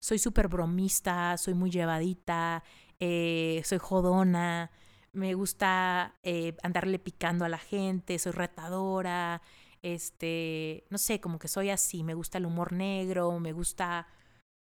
[0.04, 2.62] soy súper bromista, soy muy llevadita,
[3.00, 4.70] eh, soy jodona,
[5.14, 9.42] me gusta eh, andarle picando a la gente, soy retadora,
[9.82, 14.08] este, no sé, como que soy así, me gusta el humor negro, me gusta,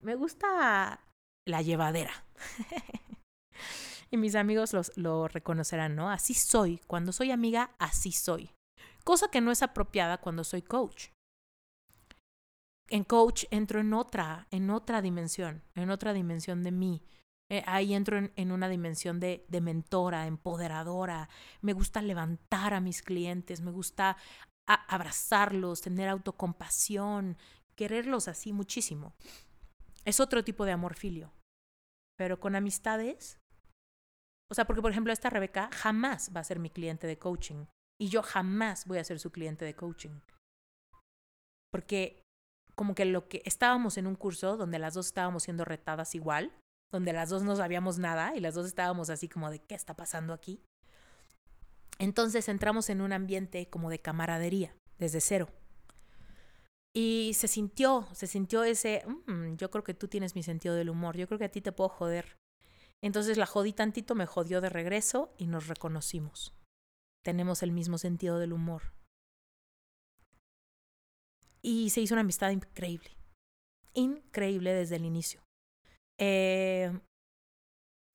[0.03, 1.05] me gusta
[1.47, 2.25] la llevadera.
[4.11, 6.11] y mis amigos los, lo reconocerán, ¿no?
[6.11, 8.53] Así soy, cuando soy amiga, así soy.
[9.05, 11.09] Cosa que no es apropiada cuando soy coach.
[12.89, 17.03] En coach entro en otra, en otra dimensión, en otra dimensión de mí,
[17.49, 21.29] eh, ahí entro en, una dimensión de, de, mentora, empoderadora.
[21.61, 24.17] Me gusta levantar a mis clientes, me gusta
[24.67, 27.37] abrazarlos, tener autocompasión,
[27.77, 29.15] quererlos así muchísimo.
[30.05, 31.33] Es otro tipo de amor filio.
[32.17, 33.39] Pero con amistades,
[34.51, 37.67] o sea, porque por ejemplo esta Rebeca jamás va a ser mi cliente de coaching
[37.99, 40.21] y yo jamás voy a ser su cliente de coaching.
[41.71, 42.26] Porque
[42.77, 46.53] como que lo que estábamos en un curso donde las dos estábamos siendo retadas igual,
[46.93, 49.95] donde las dos no sabíamos nada y las dos estábamos así como de qué está
[49.95, 50.63] pasando aquí.
[51.99, 55.49] Entonces entramos en un ambiente como de camaradería, desde cero.
[56.95, 60.91] Y se sintió, se sintió ese, mm, yo creo que tú tienes mi sentido del
[60.91, 62.37] humor, yo creo que a ti te puedo joder.
[63.03, 66.55] Entonces la jodí tantito, me jodió de regreso y nos reconocimos.
[67.25, 68.96] Tenemos el mismo sentido del humor.
[71.67, 73.11] Y se hizo una amistad increíble,
[73.93, 75.41] increíble desde el inicio.
[76.21, 76.97] Eh,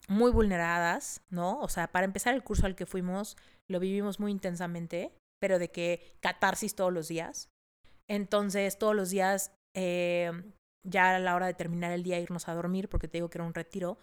[0.08, 1.60] muy vulneradas, ¿no?
[1.60, 3.36] O sea, para empezar el curso al que fuimos,
[3.70, 7.49] lo vivimos muy intensamente, pero de que catarsis todos los días.
[8.10, 10.32] Entonces, todos los días, eh,
[10.88, 13.38] ya a la hora de terminar el día, irnos a dormir, porque te digo que
[13.38, 13.97] era un retiro,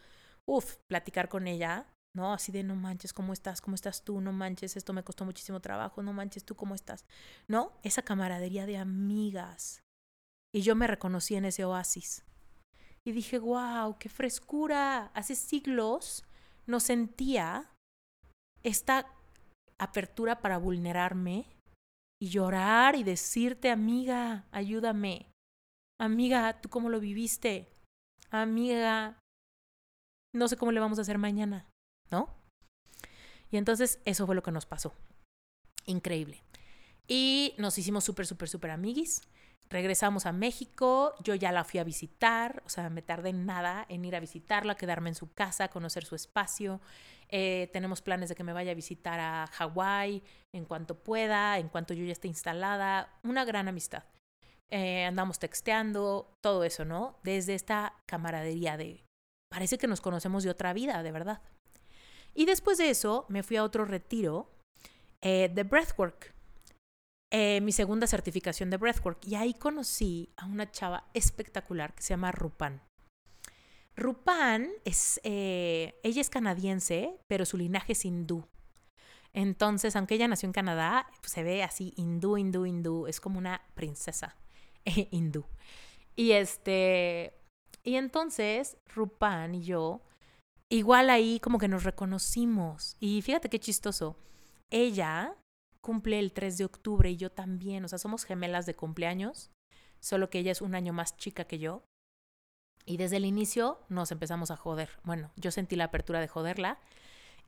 [0.46, 2.32] uff, platicar con ella, ¿no?
[2.32, 3.60] Así de, no manches, ¿cómo estás?
[3.60, 4.20] ¿Cómo estás tú?
[4.20, 7.04] No manches, esto me costó muchísimo trabajo, no manches, ¿tú cómo estás?
[7.46, 7.72] ¿No?
[7.82, 9.82] Esa camaradería de amigas.
[10.54, 12.24] Y yo me reconocí en ese oasis.
[13.04, 15.10] Y dije, wow, qué frescura.
[15.14, 16.24] Hace siglos
[16.66, 17.70] no sentía
[18.62, 19.06] esta
[19.78, 21.46] apertura para vulnerarme
[22.20, 25.30] y llorar y decirte, amiga, ayúdame.
[26.00, 27.68] Amiga, ¿tú cómo lo viviste?
[28.30, 29.18] Amiga,
[30.34, 31.67] no sé cómo le vamos a hacer mañana,
[32.10, 32.34] ¿no?
[33.50, 34.94] Y entonces eso fue lo que nos pasó.
[35.86, 36.42] Increíble.
[37.06, 39.22] Y nos hicimos súper, súper, súper amiguis.
[39.70, 44.04] Regresamos a México, yo ya la fui a visitar, o sea, me tardé nada en
[44.04, 46.80] ir a visitarla, quedarme en su casa, conocer su espacio.
[47.28, 50.22] Eh, tenemos planes de que me vaya a visitar a Hawái
[50.54, 53.18] en cuanto pueda, en cuanto yo ya esté instalada.
[53.22, 54.04] Una gran amistad.
[54.70, 57.18] Eh, andamos texteando, todo eso, ¿no?
[57.22, 59.04] Desde esta camaradería de...
[59.50, 61.42] Parece que nos conocemos de otra vida, de verdad.
[62.38, 64.48] Y después de eso me fui a otro retiro
[65.20, 66.38] eh, de Breathwork
[67.30, 72.10] eh, mi segunda certificación de Breathwork y ahí conocí a una chava espectacular que se
[72.10, 72.80] llama Rupan.
[73.96, 78.46] Rupan es, eh, ella es canadiense, pero su linaje es hindú.
[79.34, 83.06] Entonces, aunque ella nació en Canadá, se ve así hindú, hindú, hindú.
[83.06, 84.36] Es como una princesa
[85.10, 85.44] hindú.
[86.16, 87.34] Y este,
[87.84, 90.00] y entonces Rupan y yo,
[90.70, 92.96] igual ahí como que nos reconocimos.
[93.00, 94.16] Y fíjate qué chistoso.
[94.70, 95.34] Ella
[95.80, 99.50] cumple el 3 de octubre y yo también, o sea, somos gemelas de cumpleaños,
[100.00, 101.82] solo que ella es un año más chica que yo.
[102.84, 104.90] Y desde el inicio nos empezamos a joder.
[105.04, 106.78] Bueno, yo sentí la apertura de joderla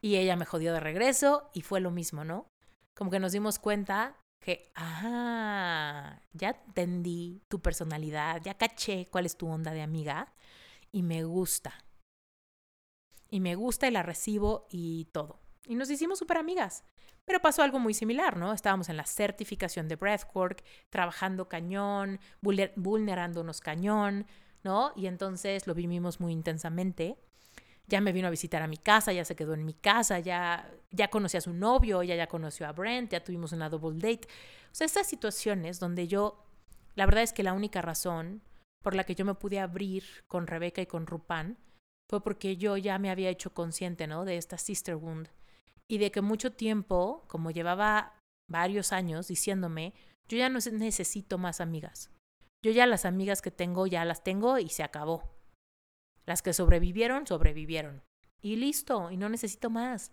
[0.03, 2.47] y ella me jodió de regreso y fue lo mismo, ¿no?
[2.95, 9.37] Como que nos dimos cuenta que, ah, ya entendí tu personalidad, ya caché cuál es
[9.37, 10.33] tu onda de amiga
[10.93, 11.73] y me gusta.
[13.31, 15.41] Y me gusta y la recibo y todo.
[15.67, 16.85] Y nos hicimos súper amigas.
[17.25, 18.53] Pero pasó algo muy similar, ¿no?
[18.53, 24.27] Estábamos en la certificación de Breathwork, trabajando cañón, vulnerándonos cañón,
[24.65, 24.93] ¿no?
[24.97, 27.17] Y entonces lo vivimos muy intensamente.
[27.87, 30.73] Ya me vino a visitar a mi casa, ya se quedó en mi casa, ya,
[30.91, 34.29] ya conocí a su novio, ya ya conoció a Brent, ya tuvimos una double date.
[34.73, 36.45] O sea, estas situaciones donde yo,
[36.95, 38.43] la verdad es que la única razón
[38.83, 41.59] por la que yo me pude abrir con Rebeca y con Rupan
[42.11, 44.25] fue porque yo ya me había hecho consciente, ¿no?
[44.25, 45.29] De esta sister wound
[45.89, 49.95] y de que mucho tiempo, como llevaba varios años diciéndome,
[50.29, 52.11] yo ya no necesito más amigas.
[52.65, 55.37] Yo ya las amigas que tengo ya las tengo y se acabó.
[56.27, 58.03] Las que sobrevivieron, sobrevivieron.
[58.43, 60.13] Y listo, y no necesito más.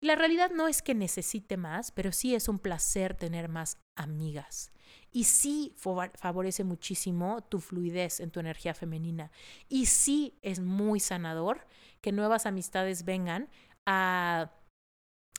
[0.00, 4.72] La realidad no es que necesite más, pero sí es un placer tener más amigas.
[5.16, 9.30] Y sí favorece muchísimo tu fluidez en tu energía femenina.
[9.66, 11.66] Y sí es muy sanador
[12.02, 13.48] que nuevas amistades vengan
[13.86, 14.52] a,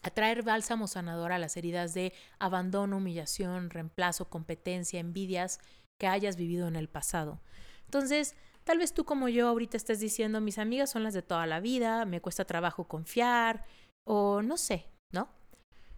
[0.02, 5.60] a traer bálsamo sanador a las heridas de abandono, humillación, reemplazo, competencia, envidias
[6.00, 7.40] que hayas vivido en el pasado.
[7.86, 11.46] Entonces, tal vez tú como yo ahorita estés diciendo, mis amigas son las de toda
[11.46, 13.64] la vida, me cuesta trabajo confiar,
[14.08, 15.30] o no sé, ¿no?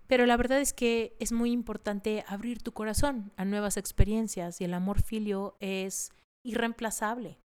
[0.09, 4.63] Pero la verdad es que es muy importante abrir tu corazón a nuevas experiencias y
[4.63, 6.09] el amor filio es
[6.43, 7.37] irreemplazable.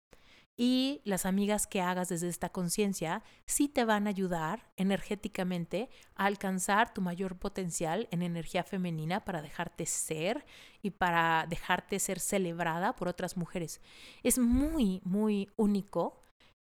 [0.57, 6.27] Y las amigas que hagas desde esta conciencia sí te van a ayudar energéticamente a
[6.27, 10.45] alcanzar tu mayor potencial en energía femenina para dejarte ser
[10.83, 13.81] y para dejarte ser celebrada por otras mujeres.
[14.23, 16.21] Es muy, muy único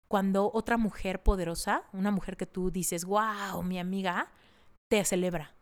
[0.09, 4.33] cuando otra mujer poderosa, una mujer que tú dices, wow, mi amiga,
[4.89, 5.55] te celebra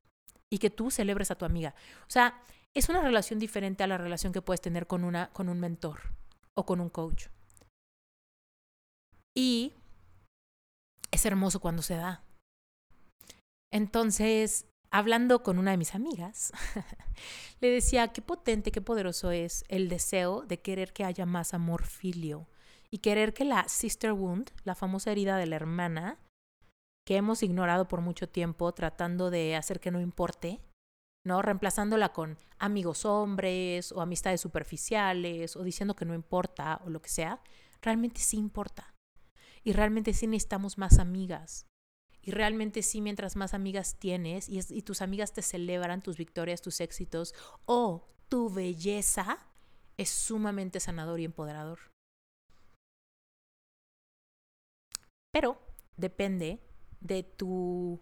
[0.52, 1.74] y que tú celebres a tu amiga.
[2.06, 2.44] O sea,
[2.74, 6.12] es una relación diferente a la relación que puedes tener con, una, con un mentor
[6.54, 7.28] o con un coach.
[9.34, 9.72] Y
[11.10, 12.22] es hermoso cuando se da.
[13.72, 16.52] Entonces, hablando con una de mis amigas,
[17.62, 21.86] le decía, qué potente, qué poderoso es el deseo de querer que haya más amor
[21.86, 22.46] filio
[22.90, 26.18] y querer que la sister wound, la famosa herida de la hermana,
[27.06, 30.60] que hemos ignorado por mucho tiempo tratando de hacer que no importe,
[31.24, 31.42] ¿no?
[31.42, 37.08] Reemplazándola con amigos hombres o amistades superficiales o diciendo que no importa o lo que
[37.08, 37.42] sea,
[37.80, 38.94] realmente sí importa.
[39.64, 41.66] Y realmente sí necesitamos más amigas.
[42.22, 46.62] Y realmente sí, mientras más amigas tienes y, y tus amigas te celebran tus victorias,
[46.62, 47.34] tus éxitos
[47.64, 49.38] o tu belleza,
[49.96, 51.80] es sumamente sanador y empoderador.
[55.32, 55.60] Pero
[55.96, 56.60] depende
[57.02, 58.00] de tu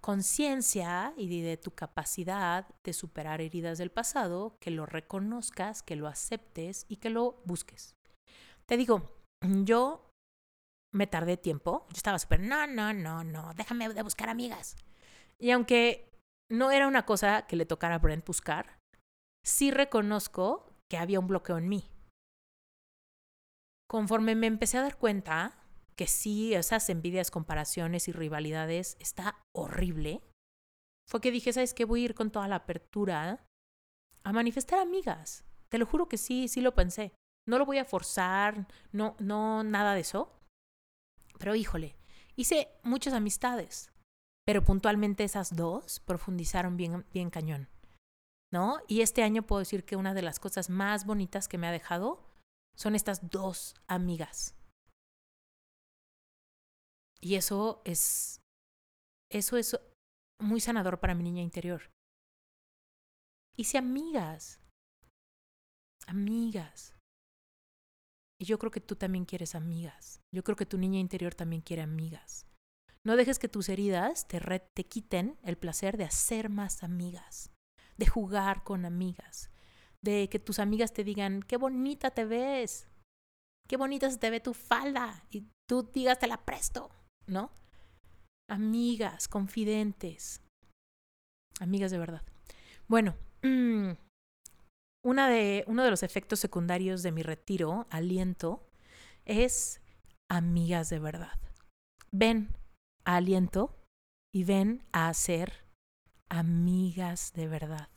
[0.00, 6.06] conciencia y de tu capacidad de superar heridas del pasado, que lo reconozcas, que lo
[6.06, 7.96] aceptes y que lo busques.
[8.66, 9.20] Te digo,
[9.64, 10.10] yo
[10.94, 14.76] me tardé tiempo, yo estaba súper, no, no, no, no, déjame de buscar amigas.
[15.38, 16.08] Y aunque
[16.50, 18.78] no era una cosa que le tocara a Brent buscar,
[19.44, 21.90] sí reconozco que había un bloqueo en mí.
[23.88, 25.65] Conforme me empecé a dar cuenta
[25.96, 30.22] que sí, esas envidias, comparaciones y rivalidades está horrible,
[31.08, 31.84] fue que dije, ¿sabes qué?
[31.84, 33.46] Voy a ir con toda la apertura
[34.24, 35.44] a manifestar amigas.
[35.68, 37.12] Te lo juro que sí, sí lo pensé.
[37.48, 40.32] No lo voy a forzar, no, no, nada de eso.
[41.38, 41.96] Pero híjole,
[42.34, 43.92] hice muchas amistades,
[44.44, 47.68] pero puntualmente esas dos profundizaron bien, bien cañón.
[48.52, 48.78] ¿No?
[48.88, 51.72] Y este año puedo decir que una de las cosas más bonitas que me ha
[51.72, 52.24] dejado
[52.76, 54.55] son estas dos amigas.
[57.26, 58.40] Y eso es,
[59.32, 59.76] eso es
[60.40, 61.90] muy sanador para mi niña interior.
[63.56, 64.60] Hice amigas,
[66.06, 66.94] amigas.
[68.40, 70.20] Y yo creo que tú también quieres amigas.
[70.32, 72.46] Yo creo que tu niña interior también quiere amigas.
[73.04, 74.38] No dejes que tus heridas te,
[74.72, 77.50] te quiten el placer de hacer más amigas,
[77.96, 79.50] de jugar con amigas,
[80.00, 82.86] de que tus amigas te digan, qué bonita te ves,
[83.66, 86.95] qué bonita se te ve tu falda, y tú digas, te la presto.
[87.26, 87.50] ¿No?
[88.48, 90.40] Amigas, confidentes,
[91.60, 92.22] amigas de verdad.
[92.88, 93.92] Bueno, mm,
[95.04, 98.66] una de, uno de los efectos secundarios de mi retiro, aliento,
[99.24, 99.80] es
[100.30, 101.38] amigas de verdad.
[102.12, 102.54] Ven
[103.04, 103.74] a aliento
[104.34, 105.64] y ven a ser
[106.28, 107.88] amigas de verdad.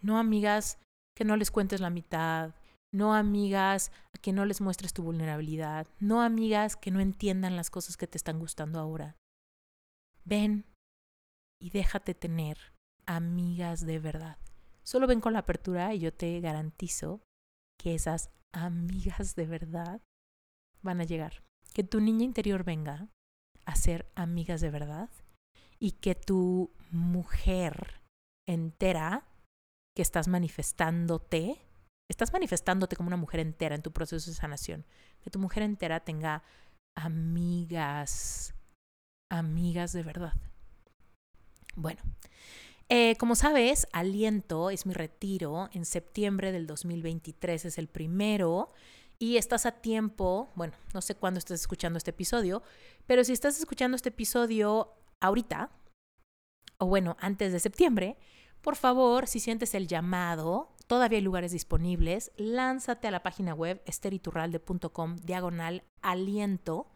[0.00, 0.78] No amigas
[1.16, 2.54] que no les cuentes la mitad,
[2.92, 3.92] no amigas
[4.22, 8.16] que no les muestres tu vulnerabilidad, no amigas que no entiendan las cosas que te
[8.16, 9.16] están gustando ahora.
[10.24, 10.64] Ven
[11.60, 12.72] y déjate tener
[13.06, 14.38] amigas de verdad.
[14.84, 17.20] Solo ven con la apertura y yo te garantizo
[17.78, 20.00] que esas amigas de verdad
[20.82, 21.42] van a llegar.
[21.74, 23.08] Que tu niña interior venga
[23.64, 25.10] a ser amigas de verdad
[25.78, 28.00] y que tu mujer
[28.46, 29.26] entera
[29.96, 31.60] que estás manifestándote
[32.12, 34.84] estás manifestándote como una mujer entera en tu proceso de sanación.
[35.22, 36.44] Que tu mujer entera tenga
[36.94, 38.54] amigas,
[39.30, 40.34] amigas de verdad.
[41.74, 42.02] Bueno,
[42.88, 48.72] eh, como sabes, Aliento es mi retiro en septiembre del 2023, es el primero.
[49.18, 52.62] Y estás a tiempo, bueno, no sé cuándo estás escuchando este episodio,
[53.06, 55.70] pero si estás escuchando este episodio ahorita,
[56.78, 58.18] o bueno, antes de septiembre,
[58.62, 63.80] por favor, si sientes el llamado, todavía hay lugares disponibles, lánzate a la página web
[63.86, 66.91] esteriturralde.com diagonal aliento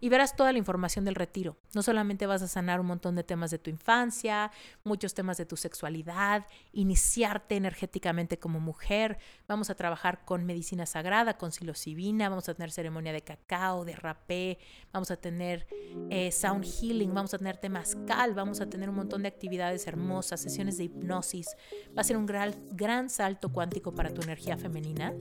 [0.00, 1.56] y verás toda la información del retiro.
[1.74, 4.50] No solamente vas a sanar un montón de temas de tu infancia,
[4.82, 11.36] muchos temas de tu sexualidad, iniciarte energéticamente como mujer, vamos a trabajar con medicina sagrada,
[11.36, 14.58] con psilocibina, vamos a tener ceremonia de cacao, de rapé,
[14.92, 15.66] vamos a tener
[16.08, 20.40] eh, sound healing, vamos a tener temazcal, vamos a tener un montón de actividades hermosas,
[20.40, 21.56] sesiones de hipnosis,
[21.96, 25.12] va a ser un gran, gran salto cuántico para tu energía femenina.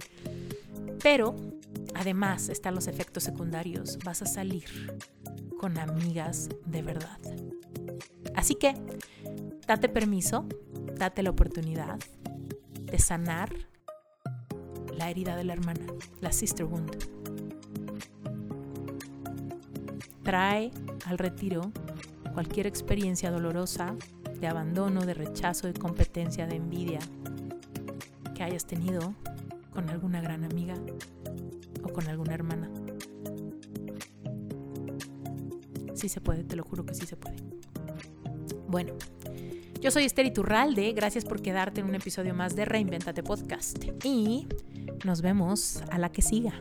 [1.01, 1.35] Pero
[1.95, 3.97] además están los efectos secundarios.
[4.03, 4.65] Vas a salir
[5.59, 7.19] con amigas de verdad.
[8.35, 8.73] Así que
[9.67, 10.45] date permiso,
[10.95, 11.99] date la oportunidad
[12.85, 13.53] de sanar
[14.97, 15.85] la herida de la hermana,
[16.21, 16.91] la sister wound.
[20.23, 20.71] Trae
[21.05, 21.71] al retiro
[22.33, 23.95] cualquier experiencia dolorosa
[24.39, 26.99] de abandono, de rechazo, de competencia, de envidia
[28.33, 29.13] que hayas tenido
[29.71, 30.75] con alguna gran amiga
[31.83, 32.69] o con alguna hermana.
[35.99, 37.35] Sí se puede, te lo juro que sí se puede.
[38.69, 38.93] Bueno,
[39.81, 44.47] yo soy Esther Iturralde, gracias por quedarte en un episodio más de Reinventate Podcast y
[45.03, 46.53] nos vemos a la que siga.